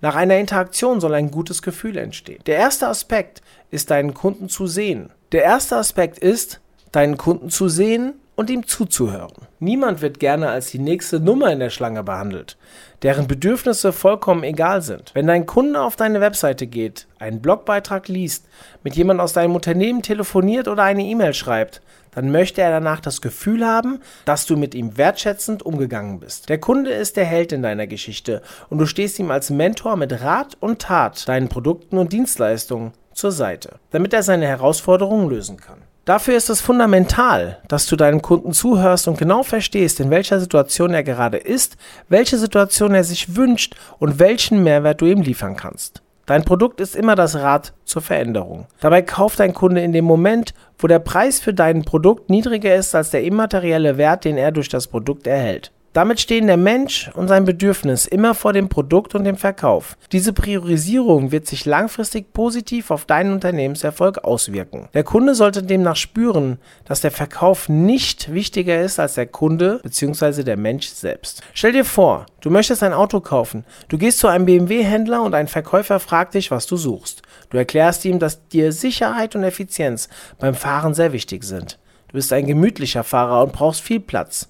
Nach 0.00 0.16
einer 0.16 0.38
Interaktion 0.38 1.00
soll 1.00 1.14
ein 1.14 1.30
gutes 1.30 1.62
Gefühl 1.62 1.96
entstehen. 1.98 2.42
Der 2.46 2.56
erste 2.56 2.88
Aspekt 2.88 3.42
ist, 3.70 3.90
deinen 3.90 4.14
Kunden 4.14 4.48
zu 4.48 4.66
sehen. 4.66 5.10
Der 5.30 5.44
erste 5.44 5.76
Aspekt 5.76 6.18
ist, 6.18 6.60
deinen 6.90 7.16
Kunden 7.16 7.50
zu 7.50 7.68
sehen 7.68 8.14
und 8.40 8.48
ihm 8.48 8.66
zuzuhören. 8.66 9.34
Niemand 9.58 10.00
wird 10.00 10.18
gerne 10.18 10.48
als 10.48 10.70
die 10.70 10.78
nächste 10.78 11.20
Nummer 11.20 11.52
in 11.52 11.58
der 11.58 11.68
Schlange 11.68 12.02
behandelt, 12.02 12.56
deren 13.02 13.26
Bedürfnisse 13.26 13.92
vollkommen 13.92 14.44
egal 14.44 14.80
sind. 14.80 15.10
Wenn 15.12 15.26
dein 15.26 15.44
Kunde 15.44 15.82
auf 15.82 15.94
deine 15.94 16.22
Webseite 16.22 16.66
geht, 16.66 17.06
einen 17.18 17.42
Blogbeitrag 17.42 18.08
liest, 18.08 18.46
mit 18.82 18.96
jemand 18.96 19.20
aus 19.20 19.34
deinem 19.34 19.54
Unternehmen 19.54 20.00
telefoniert 20.00 20.68
oder 20.68 20.84
eine 20.84 21.02
E-Mail 21.02 21.34
schreibt, 21.34 21.82
dann 22.12 22.32
möchte 22.32 22.62
er 22.62 22.70
danach 22.70 23.00
das 23.00 23.20
Gefühl 23.20 23.66
haben, 23.66 24.00
dass 24.24 24.46
du 24.46 24.56
mit 24.56 24.74
ihm 24.74 24.96
wertschätzend 24.96 25.62
umgegangen 25.62 26.18
bist. 26.18 26.48
Der 26.48 26.56
Kunde 26.56 26.92
ist 26.92 27.18
der 27.18 27.26
Held 27.26 27.52
in 27.52 27.62
deiner 27.62 27.86
Geschichte 27.86 28.40
und 28.70 28.78
du 28.78 28.86
stehst 28.86 29.18
ihm 29.18 29.30
als 29.30 29.50
Mentor 29.50 29.96
mit 29.96 30.22
Rat 30.22 30.56
und 30.60 30.80
Tat 30.80 31.28
deinen 31.28 31.50
Produkten 31.50 31.98
und 31.98 32.14
Dienstleistungen 32.14 32.92
zur 33.12 33.32
Seite, 33.32 33.74
damit 33.90 34.14
er 34.14 34.22
seine 34.22 34.46
Herausforderungen 34.46 35.28
lösen 35.28 35.58
kann. 35.58 35.82
Dafür 36.04 36.36
ist 36.36 36.48
es 36.48 36.60
fundamental, 36.60 37.58
dass 37.68 37.86
du 37.86 37.94
deinem 37.94 38.22
Kunden 38.22 38.52
zuhörst 38.52 39.06
und 39.06 39.18
genau 39.18 39.42
verstehst, 39.42 40.00
in 40.00 40.10
welcher 40.10 40.40
Situation 40.40 40.94
er 40.94 41.02
gerade 41.02 41.36
ist, 41.36 41.76
welche 42.08 42.38
Situation 42.38 42.94
er 42.94 43.04
sich 43.04 43.36
wünscht 43.36 43.76
und 43.98 44.18
welchen 44.18 44.62
Mehrwert 44.62 45.00
du 45.00 45.06
ihm 45.06 45.20
liefern 45.20 45.56
kannst. 45.56 46.02
Dein 46.24 46.44
Produkt 46.44 46.80
ist 46.80 46.96
immer 46.96 47.16
das 47.16 47.36
Rad 47.36 47.74
zur 47.84 48.02
Veränderung. 48.02 48.66
Dabei 48.80 49.02
kauft 49.02 49.40
dein 49.40 49.52
Kunde 49.52 49.82
in 49.82 49.92
dem 49.92 50.04
Moment, 50.04 50.54
wo 50.78 50.86
der 50.86 51.00
Preis 51.00 51.40
für 51.40 51.52
dein 51.52 51.84
Produkt 51.84 52.30
niedriger 52.30 52.74
ist 52.74 52.94
als 52.94 53.10
der 53.10 53.24
immaterielle 53.24 53.98
Wert, 53.98 54.24
den 54.24 54.38
er 54.38 54.52
durch 54.52 54.68
das 54.68 54.86
Produkt 54.86 55.26
erhält. 55.26 55.72
Damit 55.92 56.20
stehen 56.20 56.46
der 56.46 56.56
Mensch 56.56 57.10
und 57.14 57.26
sein 57.26 57.44
Bedürfnis 57.44 58.06
immer 58.06 58.36
vor 58.36 58.52
dem 58.52 58.68
Produkt 58.68 59.16
und 59.16 59.24
dem 59.24 59.36
Verkauf. 59.36 59.96
Diese 60.12 60.32
Priorisierung 60.32 61.32
wird 61.32 61.48
sich 61.48 61.66
langfristig 61.66 62.32
positiv 62.32 62.92
auf 62.92 63.06
deinen 63.06 63.32
Unternehmenserfolg 63.32 64.22
auswirken. 64.22 64.88
Der 64.94 65.02
Kunde 65.02 65.34
sollte 65.34 65.64
demnach 65.64 65.96
spüren, 65.96 66.58
dass 66.84 67.00
der 67.00 67.10
Verkauf 67.10 67.68
nicht 67.68 68.32
wichtiger 68.32 68.80
ist 68.80 69.00
als 69.00 69.14
der 69.14 69.26
Kunde 69.26 69.80
bzw. 69.82 70.44
der 70.44 70.56
Mensch 70.56 70.86
selbst. 70.86 71.42
Stell 71.54 71.72
dir 71.72 71.84
vor, 71.84 72.26
du 72.40 72.50
möchtest 72.50 72.84
ein 72.84 72.92
Auto 72.92 73.18
kaufen. 73.18 73.64
Du 73.88 73.98
gehst 73.98 74.20
zu 74.20 74.28
einem 74.28 74.46
BMW-Händler 74.46 75.22
und 75.22 75.34
ein 75.34 75.48
Verkäufer 75.48 75.98
fragt 75.98 76.34
dich, 76.34 76.52
was 76.52 76.68
du 76.68 76.76
suchst. 76.76 77.22
Du 77.50 77.56
erklärst 77.56 78.04
ihm, 78.04 78.20
dass 78.20 78.46
dir 78.46 78.70
Sicherheit 78.70 79.34
und 79.34 79.42
Effizienz 79.42 80.08
beim 80.38 80.54
Fahren 80.54 80.94
sehr 80.94 81.12
wichtig 81.12 81.42
sind. 81.42 81.80
Du 82.06 82.12
bist 82.12 82.32
ein 82.32 82.46
gemütlicher 82.46 83.02
Fahrer 83.02 83.42
und 83.42 83.52
brauchst 83.52 83.80
viel 83.80 83.98
Platz. 83.98 84.48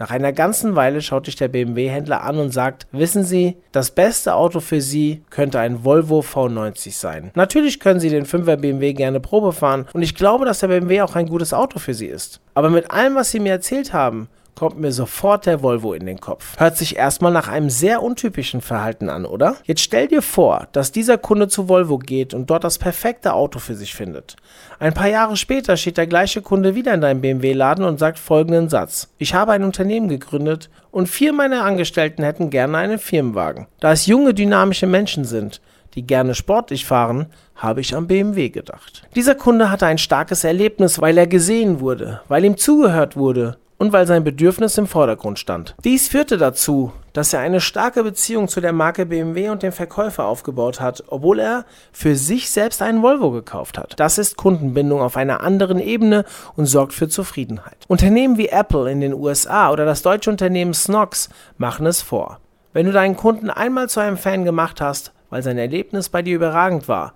Nach 0.00 0.10
einer 0.10 0.32
ganzen 0.32 0.76
Weile 0.76 1.02
schaut 1.02 1.26
dich 1.26 1.34
der 1.34 1.48
BMW-Händler 1.48 2.22
an 2.22 2.38
und 2.38 2.52
sagt, 2.52 2.86
wissen 2.92 3.24
Sie, 3.24 3.56
das 3.72 3.90
beste 3.90 4.34
Auto 4.34 4.60
für 4.60 4.80
Sie 4.80 5.22
könnte 5.28 5.58
ein 5.58 5.84
Volvo 5.84 6.20
V90 6.20 6.96
sein. 6.96 7.32
Natürlich 7.34 7.80
können 7.80 7.98
Sie 7.98 8.08
den 8.08 8.24
5er 8.24 8.56
BMW 8.56 8.92
gerne 8.92 9.18
Probe 9.18 9.52
fahren 9.52 9.86
und 9.92 10.02
ich 10.02 10.14
glaube, 10.14 10.44
dass 10.44 10.60
der 10.60 10.68
BMW 10.68 11.02
auch 11.02 11.16
ein 11.16 11.26
gutes 11.26 11.52
Auto 11.52 11.80
für 11.80 11.94
Sie 11.94 12.06
ist. 12.06 12.40
Aber 12.54 12.70
mit 12.70 12.92
allem, 12.92 13.16
was 13.16 13.32
Sie 13.32 13.40
mir 13.40 13.50
erzählt 13.50 13.92
haben, 13.92 14.28
kommt 14.58 14.80
mir 14.80 14.90
sofort 14.90 15.46
der 15.46 15.62
Volvo 15.62 15.94
in 15.94 16.04
den 16.04 16.18
Kopf. 16.18 16.58
Hört 16.58 16.76
sich 16.76 16.96
erstmal 16.96 17.30
nach 17.30 17.46
einem 17.46 17.70
sehr 17.70 18.02
untypischen 18.02 18.60
Verhalten 18.60 19.08
an, 19.08 19.24
oder? 19.24 19.54
Jetzt 19.62 19.82
stell 19.82 20.08
dir 20.08 20.20
vor, 20.20 20.66
dass 20.72 20.90
dieser 20.90 21.16
Kunde 21.16 21.46
zu 21.46 21.68
Volvo 21.68 21.96
geht 21.96 22.34
und 22.34 22.50
dort 22.50 22.64
das 22.64 22.76
perfekte 22.76 23.34
Auto 23.34 23.60
für 23.60 23.76
sich 23.76 23.94
findet. 23.94 24.34
Ein 24.80 24.94
paar 24.94 25.06
Jahre 25.06 25.36
später 25.36 25.76
steht 25.76 25.96
der 25.96 26.08
gleiche 26.08 26.42
Kunde 26.42 26.74
wieder 26.74 26.92
in 26.92 27.00
deinem 27.00 27.20
BMW-Laden 27.20 27.84
und 27.84 28.00
sagt 28.00 28.18
folgenden 28.18 28.68
Satz. 28.68 29.14
Ich 29.18 29.32
habe 29.32 29.52
ein 29.52 29.62
Unternehmen 29.62 30.08
gegründet 30.08 30.70
und 30.90 31.08
vier 31.08 31.32
meiner 31.32 31.64
Angestellten 31.64 32.24
hätten 32.24 32.50
gerne 32.50 32.78
einen 32.78 32.98
Firmenwagen. 32.98 33.68
Da 33.78 33.92
es 33.92 34.06
junge, 34.06 34.34
dynamische 34.34 34.88
Menschen 34.88 35.24
sind, 35.24 35.60
die 35.94 36.04
gerne 36.04 36.34
sportlich 36.34 36.84
fahren, 36.84 37.26
habe 37.54 37.80
ich 37.80 37.94
am 37.94 38.08
BMW 38.08 38.48
gedacht. 38.48 39.04
Dieser 39.14 39.36
Kunde 39.36 39.70
hatte 39.70 39.86
ein 39.86 39.98
starkes 39.98 40.42
Erlebnis, 40.42 41.00
weil 41.00 41.16
er 41.16 41.28
gesehen 41.28 41.78
wurde, 41.78 42.22
weil 42.26 42.44
ihm 42.44 42.56
zugehört 42.56 43.16
wurde 43.16 43.56
und 43.78 43.92
weil 43.92 44.06
sein 44.06 44.24
Bedürfnis 44.24 44.76
im 44.76 44.86
Vordergrund 44.86 45.38
stand. 45.38 45.74
Dies 45.84 46.08
führte 46.08 46.36
dazu, 46.36 46.92
dass 47.12 47.32
er 47.32 47.40
eine 47.40 47.60
starke 47.60 48.02
Beziehung 48.02 48.48
zu 48.48 48.60
der 48.60 48.72
Marke 48.72 49.06
BMW 49.06 49.48
und 49.48 49.62
dem 49.62 49.72
Verkäufer 49.72 50.26
aufgebaut 50.26 50.80
hat, 50.80 51.04
obwohl 51.08 51.38
er 51.38 51.64
für 51.92 52.16
sich 52.16 52.50
selbst 52.50 52.82
einen 52.82 53.02
Volvo 53.02 53.30
gekauft 53.30 53.78
hat. 53.78 53.94
Das 53.98 54.18
ist 54.18 54.36
Kundenbindung 54.36 55.00
auf 55.00 55.16
einer 55.16 55.40
anderen 55.40 55.78
Ebene 55.78 56.24
und 56.56 56.66
sorgt 56.66 56.92
für 56.92 57.08
Zufriedenheit. 57.08 57.84
Unternehmen 57.88 58.36
wie 58.36 58.48
Apple 58.48 58.90
in 58.90 59.00
den 59.00 59.14
USA 59.14 59.70
oder 59.70 59.84
das 59.84 60.02
deutsche 60.02 60.30
Unternehmen 60.30 60.74
Snox 60.74 61.28
machen 61.56 61.86
es 61.86 62.02
vor. 62.02 62.40
Wenn 62.72 62.86
du 62.86 62.92
deinen 62.92 63.16
Kunden 63.16 63.50
einmal 63.50 63.88
zu 63.88 64.00
einem 64.00 64.16
Fan 64.16 64.44
gemacht 64.44 64.80
hast, 64.80 65.12
weil 65.30 65.42
sein 65.42 65.58
Erlebnis 65.58 66.08
bei 66.08 66.22
dir 66.22 66.36
überragend 66.36 66.88
war, 66.88 67.14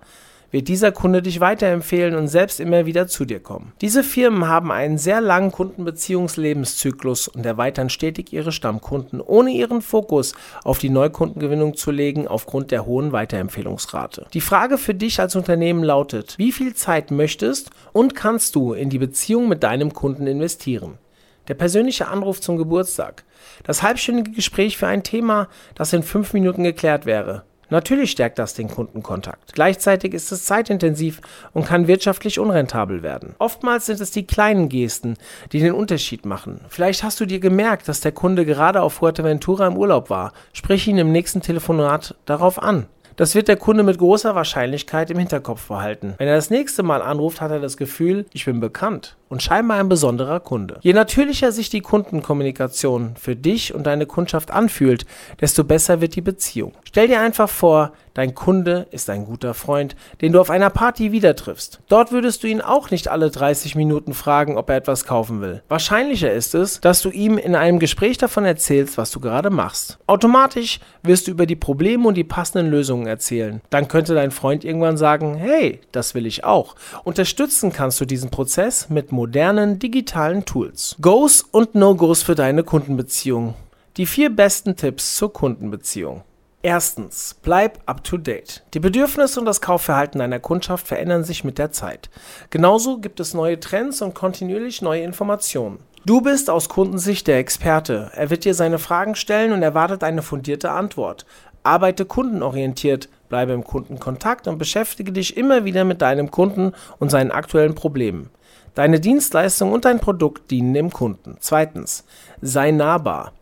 wird 0.53 0.67
dieser 0.67 0.91
Kunde 0.91 1.23
dich 1.23 1.39
weiterempfehlen 1.39 2.15
und 2.15 2.27
selbst 2.27 2.59
immer 2.59 2.85
wieder 2.85 3.07
zu 3.07 3.25
dir 3.25 3.39
kommen. 3.39 3.73
Diese 3.81 4.03
Firmen 4.03 4.47
haben 4.47 4.71
einen 4.71 4.99
sehr 4.99 5.19
langen 5.19 5.51
Kundenbeziehungslebenszyklus 5.51 7.27
und 7.27 7.43
erweitern 7.43 7.89
stetig 7.89 8.31
ihre 8.31 8.51
Stammkunden, 8.51 9.19
ohne 9.19 9.49
ihren 9.49 9.81
Fokus 9.81 10.33
auf 10.63 10.77
die 10.77 10.91
Neukundengewinnung 10.91 11.75
zu 11.75 11.89
legen 11.89 12.27
aufgrund 12.27 12.69
der 12.69 12.85
hohen 12.85 13.11
Weiterempfehlungsrate. 13.11 14.27
Die 14.33 14.41
Frage 14.41 14.77
für 14.77 14.93
dich 14.93 15.19
als 15.19 15.35
Unternehmen 15.35 15.83
lautet, 15.83 16.37
wie 16.37 16.51
viel 16.51 16.75
Zeit 16.75 17.09
möchtest 17.09 17.71
und 17.91 18.13
kannst 18.13 18.53
du 18.53 18.73
in 18.73 18.91
die 18.91 18.99
Beziehung 18.99 19.49
mit 19.49 19.63
deinem 19.63 19.91
Kunden 19.91 20.27
investieren? 20.27 20.99
Der 21.47 21.55
persönliche 21.55 22.07
Anruf 22.07 22.39
zum 22.39 22.57
Geburtstag. 22.57 23.23
Das 23.63 23.81
halbstündige 23.81 24.31
Gespräch 24.31 24.77
für 24.77 24.87
ein 24.87 25.03
Thema, 25.03 25.49
das 25.73 25.93
in 25.93 26.03
fünf 26.03 26.33
Minuten 26.33 26.63
geklärt 26.63 27.07
wäre. 27.07 27.43
Natürlich 27.73 28.11
stärkt 28.11 28.37
das 28.37 28.53
den 28.53 28.67
Kundenkontakt. 28.67 29.53
Gleichzeitig 29.53 30.13
ist 30.13 30.31
es 30.31 30.45
zeitintensiv 30.45 31.21
und 31.53 31.65
kann 31.65 31.87
wirtschaftlich 31.87 32.37
unrentabel 32.37 33.01
werden. 33.01 33.33
Oftmals 33.39 33.87
sind 33.87 33.99
es 33.99 34.11
die 34.11 34.27
kleinen 34.27 34.69
Gesten, 34.69 35.15
die 35.51 35.59
den 35.59 35.73
Unterschied 35.73 36.23
machen. 36.23 36.61
Vielleicht 36.69 37.01
hast 37.01 37.19
du 37.19 37.25
dir 37.25 37.39
gemerkt, 37.39 37.87
dass 37.87 37.99
der 37.99 38.11
Kunde 38.11 38.45
gerade 38.45 38.83
auf 38.83 38.93
Fuerteventura 38.93 39.65
im 39.65 39.75
Urlaub 39.75 40.11
war. 40.11 40.33
Sprich 40.53 40.87
ihn 40.87 40.99
im 40.99 41.11
nächsten 41.11 41.41
Telefonat 41.41 42.13
darauf 42.25 42.61
an. 42.61 42.85
Das 43.15 43.33
wird 43.33 43.47
der 43.47 43.57
Kunde 43.57 43.81
mit 43.81 43.97
großer 43.97 44.35
Wahrscheinlichkeit 44.35 45.09
im 45.09 45.17
Hinterkopf 45.17 45.67
behalten. 45.67 46.13
Wenn 46.19 46.27
er 46.27 46.35
das 46.35 46.51
nächste 46.51 46.83
Mal 46.83 47.01
anruft, 47.01 47.41
hat 47.41 47.49
er 47.49 47.59
das 47.59 47.77
Gefühl, 47.77 48.27
ich 48.33 48.45
bin 48.45 48.59
bekannt 48.59 49.17
und 49.33 49.41
scheinbar 49.41 49.79
ein 49.79 49.89
besonderer 49.89 50.39
Kunde. 50.39 50.77
Je 50.81 50.93
natürlicher 50.93 51.51
sich 51.51 51.71
die 51.71 51.81
Kundenkommunikation 51.81 53.15
für 53.19 53.35
dich 53.35 53.73
und 53.73 53.87
deine 53.87 54.05
Kundschaft 54.05 54.51
anfühlt, 54.51 55.07
desto 55.41 55.63
besser 55.63 56.01
wird 56.01 56.15
die 56.15 56.21
Beziehung. 56.21 56.73
Stell 56.83 57.07
dir 57.07 57.19
einfach 57.19 57.49
vor, 57.49 57.93
Dein 58.13 58.35
Kunde 58.35 58.85
ist 58.91 59.09
ein 59.09 59.25
guter 59.25 59.55
Freund, 59.55 59.95
den 60.21 60.33
du 60.33 60.39
auf 60.39 60.51
einer 60.51 60.69
Party 60.69 61.11
wieder 61.11 61.35
triffst. 61.35 61.79
Dort 61.87 62.11
würdest 62.11 62.43
du 62.43 62.47
ihn 62.47 62.61
auch 62.61 62.91
nicht 62.91 63.07
alle 63.07 63.31
30 63.31 63.73
Minuten 63.75 64.13
fragen, 64.13 64.55
ob 64.57 64.69
er 64.69 64.77
etwas 64.77 65.05
kaufen 65.05 65.41
will. 65.41 65.63
Wahrscheinlicher 65.67 66.31
ist 66.31 66.53
es, 66.53 66.79
dass 66.79 67.01
du 67.01 67.09
ihm 67.09 67.39
in 67.39 67.55
einem 67.55 67.79
Gespräch 67.79 68.19
davon 68.19 68.45
erzählst, 68.45 68.99
was 68.99 69.09
du 69.09 69.19
gerade 69.19 69.49
machst. 69.49 69.97
Automatisch 70.05 70.79
wirst 71.01 71.27
du 71.27 71.31
über 71.31 71.47
die 71.47 71.55
Probleme 71.55 72.07
und 72.07 72.15
die 72.15 72.23
passenden 72.23 72.69
Lösungen 72.69 73.07
erzählen. 73.07 73.61
Dann 73.71 73.87
könnte 73.87 74.13
dein 74.13 74.31
Freund 74.31 74.63
irgendwann 74.63 74.97
sagen, 74.97 75.33
hey, 75.35 75.81
das 75.91 76.13
will 76.13 76.27
ich 76.27 76.43
auch. 76.43 76.75
Unterstützen 77.03 77.73
kannst 77.73 77.99
du 77.99 78.05
diesen 78.05 78.29
Prozess 78.29 78.89
mit 78.89 79.11
modernen 79.23 79.79
digitalen 79.79 80.43
Tools. 80.43 80.97
Goes 80.99 81.43
und 81.43 81.75
No-Gos 81.75 82.23
für 82.23 82.35
deine 82.35 82.61
Kundenbeziehung. 82.65 83.53
Die 83.95 84.05
vier 84.05 84.29
besten 84.29 84.75
Tipps 84.75 85.15
zur 85.15 85.31
Kundenbeziehung. 85.31 86.23
Erstens, 86.61 87.33
bleib 87.41 87.79
up 87.85 88.03
to 88.03 88.17
date. 88.17 88.63
Die 88.73 88.81
Bedürfnisse 88.81 89.39
und 89.39 89.45
das 89.45 89.61
Kaufverhalten 89.61 90.19
deiner 90.19 90.41
Kundschaft 90.41 90.89
verändern 90.89 91.23
sich 91.23 91.45
mit 91.45 91.57
der 91.57 91.71
Zeit. 91.71 92.09
Genauso 92.49 92.97
gibt 92.97 93.21
es 93.21 93.33
neue 93.33 93.57
Trends 93.61 94.01
und 94.01 94.13
kontinuierlich 94.13 94.81
neue 94.81 95.03
Informationen. 95.03 95.79
Du 96.05 96.19
bist 96.19 96.49
aus 96.49 96.67
Kundensicht 96.67 97.25
der 97.27 97.37
Experte. 97.37 98.11
Er 98.13 98.29
wird 98.29 98.43
dir 98.43 98.53
seine 98.53 98.77
Fragen 98.77 99.15
stellen 99.15 99.53
und 99.53 99.63
erwartet 99.63 100.03
eine 100.03 100.21
fundierte 100.21 100.71
Antwort. 100.71 101.25
Arbeite 101.63 102.03
kundenorientiert, 102.03 103.07
bleibe 103.29 103.53
im 103.53 103.63
Kundenkontakt 103.63 104.49
und 104.49 104.57
beschäftige 104.57 105.13
dich 105.13 105.37
immer 105.37 105.63
wieder 105.63 105.85
mit 105.85 106.01
deinem 106.01 106.29
Kunden 106.29 106.73
und 106.99 107.09
seinen 107.09 107.31
aktuellen 107.31 107.73
Problemen. 107.73 108.29
Deine 108.75 108.99
Dienstleistung 108.99 109.71
und 109.71 109.85
dein 109.85 109.99
Produkt 109.99 110.49
dienen 110.49 110.73
dem 110.73 110.91
Kunden. 110.91 111.37
Zweitens, 111.39 112.05
sei 112.41 112.71
nahbar. 112.71 113.33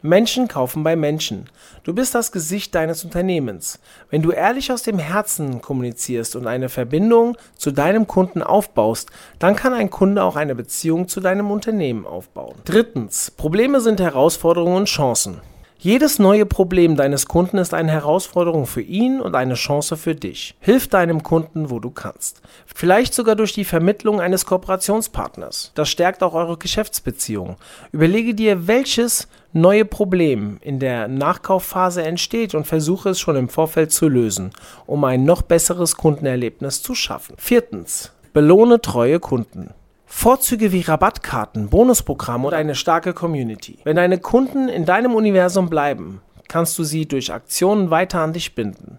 Menschen 0.00 0.48
kaufen 0.48 0.84
bei 0.84 0.94
Menschen. 0.96 1.50
Du 1.82 1.92
bist 1.92 2.14
das 2.14 2.32
Gesicht 2.32 2.74
deines 2.74 3.04
Unternehmens. 3.04 3.80
Wenn 4.10 4.22
du 4.22 4.30
ehrlich 4.30 4.72
aus 4.72 4.82
dem 4.84 4.98
Herzen 4.98 5.60
kommunizierst 5.60 6.36
und 6.36 6.46
eine 6.46 6.68
Verbindung 6.68 7.36
zu 7.56 7.72
deinem 7.72 8.06
Kunden 8.06 8.42
aufbaust, 8.42 9.10
dann 9.38 9.56
kann 9.56 9.74
ein 9.74 9.90
Kunde 9.90 10.22
auch 10.22 10.36
eine 10.36 10.54
Beziehung 10.54 11.08
zu 11.08 11.20
deinem 11.20 11.50
Unternehmen 11.50 12.06
aufbauen. 12.06 12.54
Drittens, 12.64 13.30
Probleme 13.32 13.80
sind 13.80 14.00
Herausforderungen 14.00 14.76
und 14.76 14.86
Chancen. 14.86 15.40
Jedes 15.80 16.18
neue 16.18 16.44
Problem 16.44 16.96
deines 16.96 17.26
Kunden 17.26 17.56
ist 17.56 17.72
eine 17.72 17.92
Herausforderung 17.92 18.66
für 18.66 18.80
ihn 18.80 19.20
und 19.20 19.36
eine 19.36 19.54
Chance 19.54 19.96
für 19.96 20.16
dich. 20.16 20.56
Hilf 20.58 20.88
deinem 20.88 21.22
Kunden, 21.22 21.70
wo 21.70 21.78
du 21.78 21.90
kannst. 21.90 22.42
Vielleicht 22.66 23.14
sogar 23.14 23.36
durch 23.36 23.52
die 23.52 23.64
Vermittlung 23.64 24.20
eines 24.20 24.44
Kooperationspartners. 24.44 25.70
Das 25.76 25.88
stärkt 25.88 26.24
auch 26.24 26.34
eure 26.34 26.56
Geschäftsbeziehung. 26.56 27.58
Überlege 27.92 28.34
dir, 28.34 28.66
welches 28.66 29.28
neue 29.52 29.84
Problem 29.84 30.58
in 30.62 30.80
der 30.80 31.06
Nachkaufphase 31.06 32.02
entsteht 32.02 32.56
und 32.56 32.66
versuche 32.66 33.10
es 33.10 33.20
schon 33.20 33.36
im 33.36 33.48
Vorfeld 33.48 33.92
zu 33.92 34.08
lösen, 34.08 34.50
um 34.86 35.04
ein 35.04 35.24
noch 35.24 35.42
besseres 35.42 35.96
Kundenerlebnis 35.96 36.82
zu 36.82 36.96
schaffen. 36.96 37.36
Viertens. 37.38 38.10
Belohne 38.32 38.80
treue 38.80 39.20
Kunden. 39.20 39.74
Vorzüge 40.10 40.72
wie 40.72 40.80
Rabattkarten, 40.80 41.68
Bonusprogramme 41.68 42.48
und 42.48 42.54
eine 42.54 42.74
starke 42.74 43.12
Community. 43.12 43.78
Wenn 43.84 43.96
deine 43.96 44.18
Kunden 44.18 44.68
in 44.68 44.86
deinem 44.86 45.14
Universum 45.14 45.68
bleiben, 45.68 46.22
kannst 46.48 46.78
du 46.78 46.82
sie 46.82 47.06
durch 47.06 47.32
Aktionen 47.32 47.90
weiter 47.90 48.20
an 48.20 48.32
dich 48.32 48.54
binden. 48.54 48.98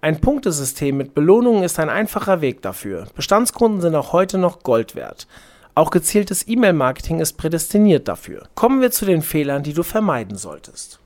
Ein 0.00 0.20
Punktesystem 0.22 0.96
mit 0.96 1.14
Belohnungen 1.14 1.62
ist 1.62 1.78
ein 1.78 1.90
einfacher 1.90 2.40
Weg 2.40 2.62
dafür. 2.62 3.06
Bestandskunden 3.14 3.82
sind 3.82 3.94
auch 3.94 4.14
heute 4.14 4.38
noch 4.38 4.62
Gold 4.62 4.96
wert. 4.96 5.28
Auch 5.74 5.90
gezieltes 5.90 6.48
E-Mail-Marketing 6.48 7.20
ist 7.20 7.34
prädestiniert 7.34 8.08
dafür. 8.08 8.44
Kommen 8.54 8.80
wir 8.80 8.90
zu 8.90 9.04
den 9.04 9.20
Fehlern, 9.22 9.62
die 9.62 9.74
du 9.74 9.82
vermeiden 9.82 10.38
solltest. 10.38 10.99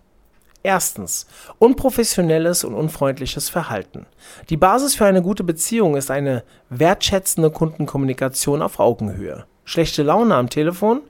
Erstens. 0.66 1.26
Unprofessionelles 1.58 2.64
und 2.64 2.72
unfreundliches 2.72 3.50
Verhalten. 3.50 4.06
Die 4.48 4.56
Basis 4.56 4.94
für 4.94 5.04
eine 5.04 5.20
gute 5.20 5.44
Beziehung 5.44 5.94
ist 5.94 6.10
eine 6.10 6.42
wertschätzende 6.70 7.50
Kundenkommunikation 7.50 8.62
auf 8.62 8.80
Augenhöhe. 8.80 9.44
Schlechte 9.66 10.02
Laune 10.02 10.34
am 10.34 10.48
Telefon, 10.48 11.02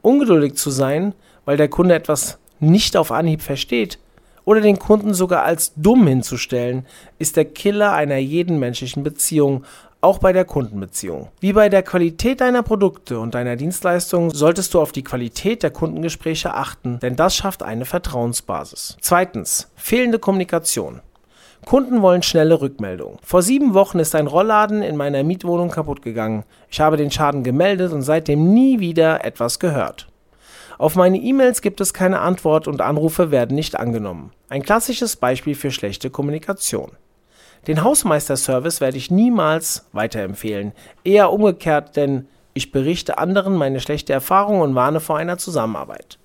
ungeduldig 0.00 0.54
zu 0.54 0.70
sein, 0.70 1.12
weil 1.44 1.56
der 1.56 1.66
Kunde 1.66 1.96
etwas 1.96 2.38
nicht 2.60 2.96
auf 2.96 3.10
Anhieb 3.10 3.42
versteht, 3.42 3.98
oder 4.44 4.60
den 4.60 4.78
Kunden 4.78 5.12
sogar 5.12 5.42
als 5.42 5.72
dumm 5.74 6.06
hinzustellen, 6.06 6.86
ist 7.18 7.36
der 7.36 7.46
Killer 7.46 7.92
einer 7.92 8.18
jeden 8.18 8.60
menschlichen 8.60 9.02
Beziehung, 9.02 9.64
auch 10.00 10.18
bei 10.18 10.32
der 10.32 10.44
Kundenbeziehung. 10.44 11.28
Wie 11.40 11.52
bei 11.52 11.68
der 11.68 11.82
Qualität 11.82 12.40
deiner 12.40 12.62
Produkte 12.62 13.18
und 13.18 13.34
deiner 13.34 13.56
Dienstleistungen 13.56 14.30
solltest 14.30 14.74
du 14.74 14.80
auf 14.80 14.92
die 14.92 15.04
Qualität 15.04 15.62
der 15.62 15.70
Kundengespräche 15.70 16.54
achten, 16.54 16.98
denn 17.00 17.16
das 17.16 17.36
schafft 17.36 17.62
eine 17.62 17.84
Vertrauensbasis. 17.84 18.96
Zweitens, 19.00 19.70
fehlende 19.76 20.18
Kommunikation. 20.18 21.00
Kunden 21.66 22.00
wollen 22.00 22.22
schnelle 22.22 22.60
Rückmeldungen. 22.60 23.18
Vor 23.22 23.42
sieben 23.42 23.74
Wochen 23.74 23.98
ist 23.98 24.14
ein 24.14 24.26
Rollladen 24.26 24.82
in 24.82 24.96
meiner 24.96 25.22
Mietwohnung 25.22 25.70
kaputt 25.70 26.00
gegangen. 26.00 26.44
Ich 26.70 26.80
habe 26.80 26.96
den 26.96 27.10
Schaden 27.10 27.44
gemeldet 27.44 27.92
und 27.92 28.02
seitdem 28.02 28.54
nie 28.54 28.80
wieder 28.80 29.24
etwas 29.24 29.58
gehört. 29.58 30.08
Auf 30.78 30.96
meine 30.96 31.18
E-Mails 31.18 31.60
gibt 31.60 31.82
es 31.82 31.92
keine 31.92 32.20
Antwort 32.20 32.66
und 32.66 32.80
Anrufe 32.80 33.30
werden 33.30 33.54
nicht 33.54 33.78
angenommen. 33.78 34.32
Ein 34.48 34.62
klassisches 34.62 35.16
Beispiel 35.16 35.54
für 35.54 35.70
schlechte 35.70 36.08
Kommunikation. 36.08 36.92
Den 37.66 37.84
Hausmeisterservice 37.84 38.80
werde 38.80 38.96
ich 38.96 39.10
niemals 39.10 39.86
weiterempfehlen. 39.92 40.72
Eher 41.04 41.32
umgekehrt, 41.32 41.96
denn 41.96 42.26
ich 42.54 42.72
berichte 42.72 43.18
anderen 43.18 43.54
meine 43.54 43.80
schlechte 43.80 44.12
Erfahrung 44.12 44.60
und 44.60 44.74
warne 44.74 45.00
vor 45.00 45.18
einer 45.18 45.38
Zusammenarbeit. 45.38 46.18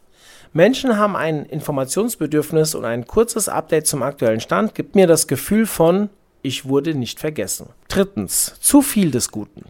Menschen 0.53 0.97
haben 0.97 1.17
ein 1.17 1.45
Informationsbedürfnis 1.45 2.75
und 2.75 2.85
ein 2.85 3.05
kurzes 3.05 3.49
Update 3.49 3.87
zum 3.87 4.03
aktuellen 4.03 4.39
Stand 4.39 4.73
gibt 4.73 4.95
mir 4.95 5.05
das 5.05 5.27
Gefühl 5.27 5.65
von, 5.65 6.09
ich 6.41 6.65
wurde 6.65 6.95
nicht 6.95 7.19
vergessen. 7.19 7.69
Drittens, 7.89 8.55
zu 8.61 8.81
viel 8.81 9.11
des 9.11 9.31
Guten. 9.31 9.65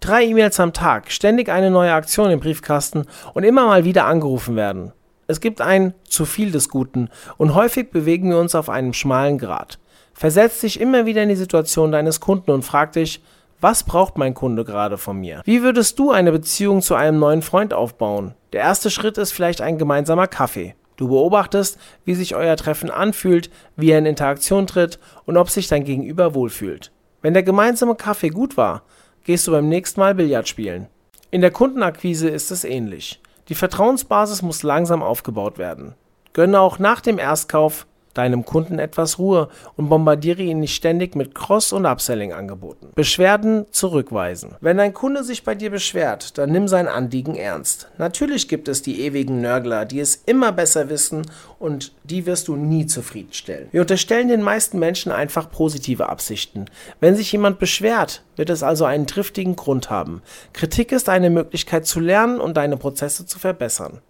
Drei 0.00 0.24
E-Mails 0.24 0.58
am 0.58 0.72
Tag, 0.72 1.12
ständig 1.12 1.48
eine 1.48 1.70
neue 1.70 1.92
Aktion 1.92 2.30
im 2.30 2.40
Briefkasten 2.40 3.04
und 3.34 3.44
immer 3.44 3.66
mal 3.66 3.84
wieder 3.84 4.06
angerufen 4.06 4.56
werden. 4.56 4.92
Es 5.28 5.40
gibt 5.40 5.60
ein 5.60 5.94
zu 6.08 6.24
viel 6.24 6.50
des 6.50 6.68
Guten 6.68 7.10
und 7.36 7.54
häufig 7.54 7.90
bewegen 7.90 8.30
wir 8.30 8.38
uns 8.38 8.54
auf 8.54 8.68
einem 8.70 8.94
schmalen 8.94 9.38
Grat. 9.38 9.78
Versetz 10.18 10.62
dich 10.62 10.80
immer 10.80 11.06
wieder 11.06 11.22
in 11.22 11.28
die 11.28 11.36
Situation 11.36 11.92
deines 11.92 12.18
Kunden 12.18 12.50
und 12.50 12.64
frag 12.64 12.90
dich, 12.90 13.22
was 13.60 13.84
braucht 13.84 14.18
mein 14.18 14.34
Kunde 14.34 14.64
gerade 14.64 14.98
von 14.98 15.20
mir? 15.20 15.42
Wie 15.44 15.62
würdest 15.62 15.96
du 15.96 16.10
eine 16.10 16.32
Beziehung 16.32 16.82
zu 16.82 16.96
einem 16.96 17.20
neuen 17.20 17.40
Freund 17.40 17.72
aufbauen? 17.72 18.34
Der 18.52 18.62
erste 18.62 18.90
Schritt 18.90 19.16
ist 19.16 19.30
vielleicht 19.30 19.60
ein 19.60 19.78
gemeinsamer 19.78 20.26
Kaffee. 20.26 20.74
Du 20.96 21.06
beobachtest, 21.06 21.78
wie 22.04 22.16
sich 22.16 22.34
euer 22.34 22.56
Treffen 22.56 22.90
anfühlt, 22.90 23.48
wie 23.76 23.92
er 23.92 24.00
in 24.00 24.06
Interaktion 24.06 24.66
tritt 24.66 24.98
und 25.24 25.36
ob 25.36 25.50
sich 25.50 25.68
dein 25.68 25.84
Gegenüber 25.84 26.34
wohlfühlt. 26.34 26.90
Wenn 27.22 27.34
der 27.34 27.44
gemeinsame 27.44 27.94
Kaffee 27.94 28.30
gut 28.30 28.56
war, 28.56 28.82
gehst 29.22 29.46
du 29.46 29.52
beim 29.52 29.68
nächsten 29.68 30.00
Mal 30.00 30.16
Billard 30.16 30.48
spielen. 30.48 30.88
In 31.30 31.42
der 31.42 31.52
Kundenakquise 31.52 32.28
ist 32.28 32.50
es 32.50 32.64
ähnlich. 32.64 33.20
Die 33.50 33.54
Vertrauensbasis 33.54 34.42
muss 34.42 34.64
langsam 34.64 35.00
aufgebaut 35.00 35.58
werden. 35.58 35.94
Gönne 36.32 36.58
auch 36.58 36.80
nach 36.80 37.00
dem 37.00 37.20
Erstkauf 37.20 37.86
deinem 38.14 38.44
Kunden 38.44 38.78
etwas 38.78 39.18
Ruhe 39.18 39.48
und 39.76 39.88
bombardiere 39.88 40.42
ihn 40.42 40.60
nicht 40.60 40.74
ständig 40.74 41.14
mit 41.14 41.34
Cross- 41.34 41.72
und 41.72 41.86
Upselling-Angeboten. 41.86 42.88
Beschwerden 42.94 43.66
zurückweisen. 43.70 44.56
Wenn 44.60 44.78
dein 44.78 44.94
Kunde 44.94 45.24
sich 45.24 45.44
bei 45.44 45.54
dir 45.54 45.70
beschwert, 45.70 46.38
dann 46.38 46.50
nimm 46.50 46.68
sein 46.68 46.88
Anliegen 46.88 47.34
ernst. 47.34 47.88
Natürlich 47.98 48.48
gibt 48.48 48.68
es 48.68 48.82
die 48.82 49.02
ewigen 49.02 49.40
Nörgler, 49.40 49.84
die 49.84 50.00
es 50.00 50.16
immer 50.26 50.52
besser 50.52 50.88
wissen 50.88 51.26
und 51.58 51.92
die 52.04 52.26
wirst 52.26 52.48
du 52.48 52.56
nie 52.56 52.86
zufriedenstellen. 52.86 53.68
Wir 53.70 53.82
unterstellen 53.82 54.28
den 54.28 54.42
meisten 54.42 54.78
Menschen 54.78 55.12
einfach 55.12 55.50
positive 55.50 56.08
Absichten. 56.08 56.66
Wenn 57.00 57.16
sich 57.16 57.30
jemand 57.32 57.58
beschwert, 57.58 58.22
wird 58.36 58.50
es 58.50 58.62
also 58.62 58.84
einen 58.84 59.06
triftigen 59.06 59.56
Grund 59.56 59.90
haben. 59.90 60.22
Kritik 60.52 60.92
ist 60.92 61.08
eine 61.08 61.30
Möglichkeit 61.30 61.86
zu 61.86 62.00
lernen 62.00 62.40
und 62.40 62.56
deine 62.56 62.76
Prozesse 62.76 63.26
zu 63.26 63.38
verbessern. 63.38 64.00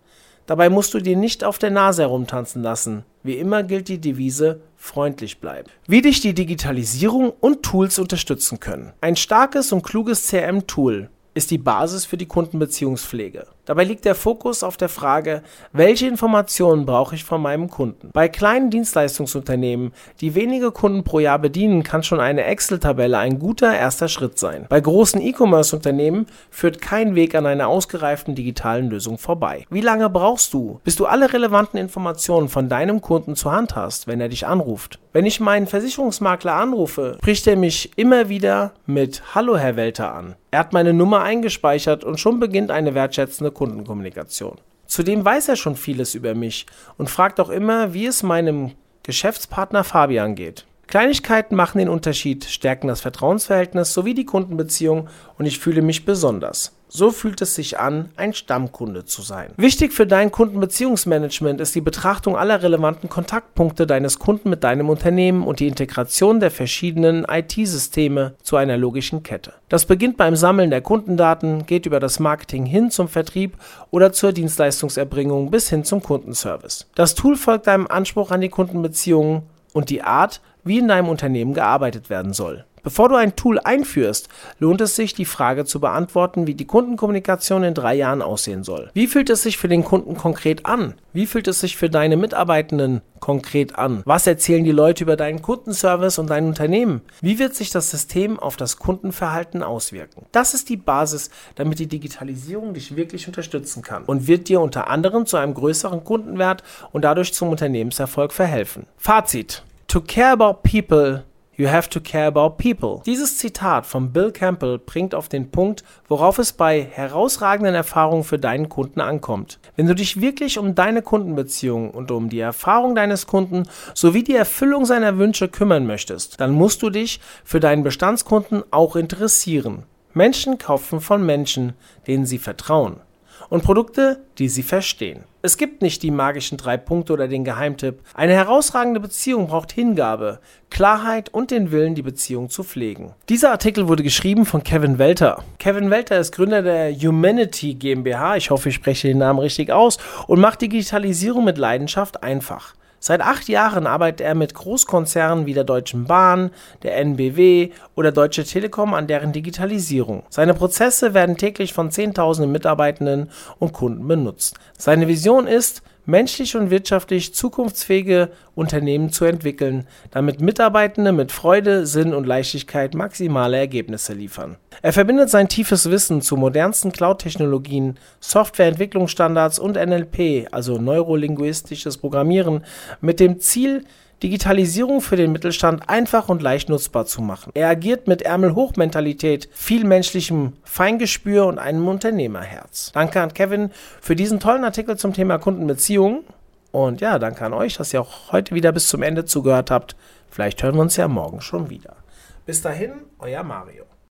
Dabei 0.49 0.71
musst 0.71 0.95
du 0.95 1.00
dir 1.00 1.14
nicht 1.14 1.45
auf 1.45 1.59
der 1.59 1.71
Nase 1.71 2.02
herumtanzen 2.02 2.62
lassen. 2.62 3.05
Wie 3.28 3.37
immer 3.37 3.62
gilt 3.62 3.88
die 3.88 4.00
Devise 4.00 4.62
freundlich 4.75 5.38
bleiben. 5.38 5.70
Wie 5.87 6.00
dich 6.00 6.23
die 6.23 6.32
Digitalisierung 6.32 7.28
und 7.28 7.62
Tools 7.62 7.99
unterstützen 7.99 8.58
können. 8.58 8.94
Ein 9.02 9.16
starkes 9.16 9.70
und 9.70 9.82
kluges 9.82 10.28
CRM-Tool 10.28 11.11
ist 11.35 11.50
die 11.50 11.58
Basis 11.58 12.06
für 12.06 12.16
die 12.16 12.25
Kundenbeziehungspflege. 12.25 13.47
Dabei 13.69 13.85
liegt 13.85 14.07
der 14.07 14.15
Fokus 14.15 14.63
auf 14.63 14.79
der 14.79 14.89
Frage, 14.89 15.43
welche 15.75 16.07
Informationen 16.07 16.87
brauche 16.87 17.15
ich 17.15 17.23
von 17.23 17.43
meinem 17.43 17.69
Kunden. 17.69 18.09
Bei 18.15 18.27
kleinen 18.27 18.71
Dienstleistungsunternehmen, 18.71 19.93
die 20.23 20.35
wenige 20.35 20.71
Kunden 20.71 21.05
pro 21.05 21.19
Jahr 21.19 21.39
bedienen, 21.39 21.83
kann 21.83 22.03
schon 22.03 22.19
eine 22.19 22.45
Excel-Tabelle 22.45 23.19
ein 23.19 23.39
guter 23.39 23.77
erster 23.77 24.09
Schritt 24.09 24.39
sein. 24.39 24.65
Bei 24.71 24.81
großen 24.81 25.21
E-Commerce-Unternehmen 25.21 26.29
führt 26.51 26.81
kein 26.81 27.15
Weg 27.15 27.35
an 27.35 27.45
einer 27.45 27.69
ausgereiften 27.69 28.35
digitalen 28.35 28.89
Lösung 28.89 29.19
vorbei. 29.19 29.67
Wie 29.69 29.83
lange 29.83 30.09
brauchst 30.09 30.55
du, 30.55 30.81
bis 30.83 30.97
du 30.97 31.05
alle 31.05 31.31
relevanten 31.31 31.79
Informationen 31.79 32.49
von 32.49 32.71
deinem 32.71 33.03
Kunden 33.03 33.37
zur 33.37 33.53
Hand 33.53 33.77
hast, 33.77 34.07
wenn 34.07 34.23
er 34.23 34.31
dich 34.31 34.47
anruft? 34.47 34.99
Wenn 35.13 35.27
ich 35.27 35.41
meinen 35.41 35.67
Versicherungsmakler 35.67 36.55
anrufe, 36.55 37.17
spricht 37.19 37.47
er 37.47 37.57
mich 37.57 37.91
immer 37.97 38.31
wieder 38.31 38.73
mit 38.87 39.35
Hallo 39.35 39.59
Herr 39.59 39.77
Welter 39.77 40.15
an. 40.15 40.37
Er 40.51 40.61
hat 40.61 40.73
meine 40.73 40.95
Nummer 40.95 41.23
eingespeichert 41.23 42.05
und 42.05 42.19
schon 42.19 42.41
beginnt 42.41 42.71
eine 42.71 42.95
wertschätzende 42.95 43.51
Kundenkommunikation. 43.59 44.57
Zudem 44.87 45.25
weiß 45.25 45.49
er 45.49 45.57
schon 45.57 45.75
vieles 45.75 46.15
über 46.15 46.37
mich 46.37 46.67
und 46.97 47.11
fragt 47.11 47.41
auch 47.41 47.50
immer, 47.50 47.93
wie 47.93 48.07
es 48.07 48.23
meinem 48.23 48.71
Geschäftspartner 49.03 49.83
Fabian 49.83 50.37
geht. 50.37 50.65
Kleinigkeiten 50.87 51.56
machen 51.56 51.78
den 51.78 51.89
Unterschied, 51.89 52.45
stärken 52.45 52.87
das 52.87 53.00
Vertrauensverhältnis 53.00 53.93
sowie 53.93 54.15
die 54.15 54.25
Kundenbeziehung 54.25 55.09
und 55.39 55.47
ich 55.47 55.59
fühle 55.59 55.82
mich 55.82 56.04
besonders. 56.04 56.77
So 56.89 57.11
fühlt 57.11 57.41
es 57.43 57.55
sich 57.55 57.79
an, 57.79 58.09
ein 58.17 58.33
Stammkunde 58.33 59.05
zu 59.05 59.23
sein. 59.23 59.51
Wichtig 59.57 59.93
für 59.93 60.07
dein 60.07 60.33
Kundenbeziehungsmanagement 60.33 61.61
ist 61.61 61.75
die 61.75 61.81
Betrachtung 61.81 62.37
aller 62.37 62.63
relevanten 62.63 63.09
Kontaktpunkte 63.09 63.87
deines 63.87 64.19
Kunden 64.19 64.51
mit 64.51 64.65
deinem 64.65 64.89
Unternehmen 64.89 65.47
und 65.47 65.61
die 65.61 65.69
Integration 65.69 66.41
der 66.41 66.51
verschiedenen 66.51 67.27
IT-Systeme 67.29 68.35
zu 68.43 68.57
einer 68.57 68.77
logischen 68.77 69.23
Kette. 69.23 69.53
Das 69.69 69.85
beginnt 69.85 70.17
beim 70.17 70.35
Sammeln 70.35 70.71
der 70.71 70.81
Kundendaten, 70.81 71.67
geht 71.67 71.87
über 71.87 72.01
das 72.01 72.21
Marketing 72.21 72.65
hin 72.65 72.91
zum 72.91 73.09
Vertrieb 73.09 73.57
oder 73.91 74.13
zur 74.13 74.33
Dienstleistungserbringung 74.33 75.51
bis 75.51 75.69
hin 75.69 75.85
zum 75.85 76.03
Kundenservice. 76.03 76.87
Das 76.95 77.15
Tool 77.15 77.37
folgt 77.37 77.67
deinem 77.67 77.87
Anspruch 77.87 78.31
an 78.31 78.41
die 78.41 78.49
Kundenbeziehungen 78.49 79.43
und 79.73 79.91
die 79.91 80.03
Art, 80.03 80.41
wie 80.65 80.79
in 80.79 80.89
deinem 80.89 81.09
Unternehmen 81.09 81.55
gearbeitet 81.55 82.11
werden 82.11 82.33
soll. 82.33 82.65
Bevor 82.82 83.08
du 83.08 83.17
ein 83.17 83.36
Tool 83.36 83.58
einführst, 83.58 84.28
lohnt 84.58 84.80
es 84.80 84.97
sich, 84.97 85.14
die 85.14 85.25
Frage 85.25 85.64
zu 85.64 85.80
beantworten, 85.80 86.47
wie 86.47 86.54
die 86.54 86.67
Kundenkommunikation 86.67 87.64
in 87.64 87.75
drei 87.75 87.95
Jahren 87.95 88.23
aussehen 88.23 88.64
soll. 88.64 88.91
Wie 88.95 89.06
fühlt 89.06 89.30
es 89.30 89.43
sich 89.43 89.58
für 89.58 89.69
den 89.69 89.84
Kunden 89.84 90.17
konkret 90.17 90.67
an? 90.67 90.95
Wie 91.12 91.26
fühlt 91.26 91.49
es 91.49 91.60
sich 91.60 91.76
für 91.76 91.91
deine 91.91 92.17
Mitarbeitenden 92.17 93.00
konkret 93.19 93.76
an? 93.76 94.02
Was 94.04 94.26
erzählen 94.26 94.64
die 94.64 94.73
Leute 94.73 95.04
über 95.04 95.17
deinen 95.17 95.43
Kundenservice 95.43 96.19
und 96.19 96.30
dein 96.30 96.47
Unternehmen? 96.47 97.00
Wie 97.21 97.38
wird 97.38 97.54
sich 97.54 97.71
das 97.71 97.91
System 97.91 98.38
auf 98.38 98.56
das 98.56 98.78
Kundenverhalten 98.78 99.62
auswirken? 99.62 100.26
Das 100.32 100.54
ist 100.54 100.69
die 100.69 100.76
Basis, 100.76 101.30
damit 101.56 101.78
die 101.78 101.88
Digitalisierung 101.88 102.75
dich 102.75 102.95
wirklich 102.95 103.26
unterstützen 103.26 103.82
kann 103.82 104.04
und 104.04 104.28
wird 104.28 104.49
dir 104.49 104.60
unter 104.60 104.88
anderem 104.88 105.26
zu 105.26 105.36
einem 105.36 105.54
größeren 105.54 106.04
Kundenwert 106.04 106.62
und 106.93 107.02
dadurch 107.02 107.34
zum 107.34 107.49
Unternehmenserfolg 107.49 108.32
verhelfen. 108.32 108.86
Fazit. 108.97 109.64
To 109.88 110.02
care 110.02 110.32
about 110.32 110.60
people 110.62 111.25
You 111.60 111.68
have 111.68 111.90
to 111.90 112.00
care 112.00 112.26
about 112.26 112.50
people. 112.50 113.02
Dieses 113.04 113.36
Zitat 113.36 113.84
von 113.84 114.12
Bill 114.12 114.30
Campbell 114.30 114.78
bringt 114.78 115.12
auf 115.12 115.28
den 115.28 115.50
Punkt, 115.50 115.82
worauf 116.06 116.38
es 116.38 116.52
bei 116.52 116.84
herausragenden 116.84 117.75
Erfahrungen 117.75 118.23
für 118.23 118.38
deinen 118.38 118.68
Kunden 118.68 119.00
ankommt. 119.00 119.58
Wenn 119.75 119.88
du 119.88 119.97
dich 119.97 120.21
wirklich 120.21 120.60
um 120.60 120.76
deine 120.76 121.02
Kundenbeziehung 121.02 121.90
und 121.90 122.12
um 122.12 122.28
die 122.28 122.38
Erfahrung 122.38 122.94
deines 122.94 123.26
Kunden 123.26 123.64
sowie 123.92 124.23
die 124.23 124.36
Erfüllung 124.36 124.84
seiner 124.84 125.18
Wünsche 125.18 125.49
kümmern 125.49 125.84
möchtest, 125.84 126.40
dann 126.40 126.52
musst 126.52 126.80
du 126.82 126.90
dich 126.90 127.18
für 127.42 127.58
deinen 127.58 127.82
Bestandskunden 127.82 128.62
auch 128.71 128.94
interessieren. 128.94 129.82
Menschen 130.14 130.58
kaufen 130.58 131.00
von 131.00 131.26
Menschen, 131.26 131.73
denen 132.06 132.25
sie 132.25 132.38
vertrauen 132.38 133.00
und 133.49 133.64
Produkte, 133.64 134.21
die 134.38 134.49
sie 134.49 134.62
verstehen. 134.62 135.25
Es 135.49 135.56
gibt 135.56 135.80
nicht 135.80 136.02
die 136.02 136.11
magischen 136.11 136.58
drei 136.58 136.76
Punkte 136.76 137.15
oder 137.15 137.26
den 137.26 137.43
Geheimtipp. 137.43 138.00
Eine 138.13 138.34
herausragende 138.34 139.00
Beziehung 139.00 139.47
braucht 139.47 139.73
Hingabe, 139.73 140.41
Klarheit 140.69 141.32
und 141.32 141.50
den 141.50 141.71
Willen, 141.71 141.95
die 141.95 142.02
Beziehung 142.02 142.50
zu 142.50 142.63
pflegen. 142.63 143.15
Dieser 143.30 143.52
Artikel 143.52 143.89
wurde 143.89 144.02
geschrieben 144.02 144.45
von 144.45 144.63
Kevin 144.63 144.99
Welter. 144.99 145.43
Kevin 145.58 145.91
Welter 145.91 146.21
ist 146.21 146.32
Gründer 146.32 146.61
der 146.61 146.95
Humanity 146.95 147.73
GmbH, 147.73 148.37
ich 148.37 148.50
hoffe, 148.50 148.69
ich 148.69 148.75
spreche 148.75 149.08
den 149.08 149.17
Namen 149.17 149.39
richtig 149.39 149.73
aus, 149.73 149.97
und 150.26 150.39
macht 150.39 150.61
Digitalisierung 150.61 151.47
mit 151.47 151.56
Leidenschaft 151.56 152.23
einfach. 152.23 152.75
Seit 153.00 153.21
acht 153.21 153.49
Jahren 153.49 153.87
arbeitet 153.87 154.21
er 154.23 154.34
mit 154.34 154.54
Großkonzernen 154.54 155.47
wie 155.47 155.54
der 155.54 155.65
Deutschen 155.65 156.06
Bahn, 156.06 156.50
der 156.82 156.97
NBW 156.97 157.71
oder 157.95 158.11
Deutsche 158.11 158.45
Telekom 158.45 158.95
an 158.95 159.06
deren 159.06 159.32
Digitalisierung. 159.32 160.25
Seine 160.30 160.54
Prozesse 160.54 161.15
werden 161.15 161.37
täglich 161.37 161.73
von 161.73 161.91
Zehntausenden 161.91 162.50
Mitarbeitenden 162.50 163.30
und 163.58 163.73
Kunden 163.73 164.06
benutzt. 164.08 164.56
Seine 164.76 165.06
Vision 165.06 165.47
ist, 165.47 165.82
menschlich 166.08 166.56
und 166.56 166.71
wirtschaftlich 166.71 167.34
zukunftsfähige 167.34 168.30
Unternehmen 168.54 169.12
zu 169.12 169.26
entwickeln, 169.26 169.86
damit 170.10 170.40
Mitarbeitende 170.40 171.12
mit 171.12 171.30
Freude, 171.30 171.86
Sinn 171.86 172.14
und 172.14 172.26
Leichtigkeit 172.26 172.94
maximale 172.94 173.58
Ergebnisse 173.58 174.14
liefern. 174.14 174.56
Er 174.80 174.94
verbindet 174.94 175.28
sein 175.28 175.49
tiefes 175.49 175.90
Wissen 175.90 176.23
zu 176.23 176.36
modernsten 176.36 176.92
Cloud-Technologien, 176.92 177.99
Softwareentwicklungsstandards 178.21 179.58
und 179.58 179.76
NLP, 179.76 180.49
also 180.50 180.78
neurolinguistisches 180.78 181.99
Programmieren, 181.99 182.64
mit 183.02 183.21
dem 183.21 183.38
Ziel, 183.38 183.84
Digitalisierung 184.23 185.00
für 185.00 185.17
den 185.17 185.33
Mittelstand 185.33 185.89
einfach 185.89 186.28
und 186.28 186.43
leicht 186.43 186.69
nutzbar 186.69 187.07
zu 187.07 187.23
machen. 187.23 187.52
Er 187.54 187.69
agiert 187.69 188.09
mit 188.09 188.23
Ärmelhochmentalität, 188.23 189.49
viel 189.52 189.85
menschlichem 189.85 190.54
Feingespür 190.65 191.47
und 191.47 191.59
einem 191.59 191.87
Unternehmerherz. 191.87 192.91
Danke 192.93 193.21
an 193.21 193.33
Kevin 193.33 193.71
für 194.00 194.17
diesen 194.17 194.41
tollen 194.41 194.65
Artikel 194.65 194.97
zum 194.97 195.13
Thema 195.13 195.39
Kundenbeziehungen. 195.39 196.25
Und 196.73 197.00
ja, 197.00 197.19
danke 197.19 197.45
an 197.45 197.52
euch, 197.52 197.76
dass 197.76 197.95
ihr 197.95 198.00
auch 198.00 198.33
heute 198.33 198.54
wieder 198.54 198.73
bis 198.73 198.89
zum 198.89 199.02
Ende 199.02 199.25
zugehört 199.25 199.71
habt. 199.71 199.97
Vielleicht 200.31 200.63
hören 200.63 200.75
wir 200.75 200.83
uns 200.83 200.97
ja 200.97 201.09
morgen 201.09 201.41
schon 201.41 201.71
wieder. 201.71 201.97
Bis 202.45 202.61
dahin, 202.63 202.93
euer 203.19 203.43
Mario. 203.43 203.88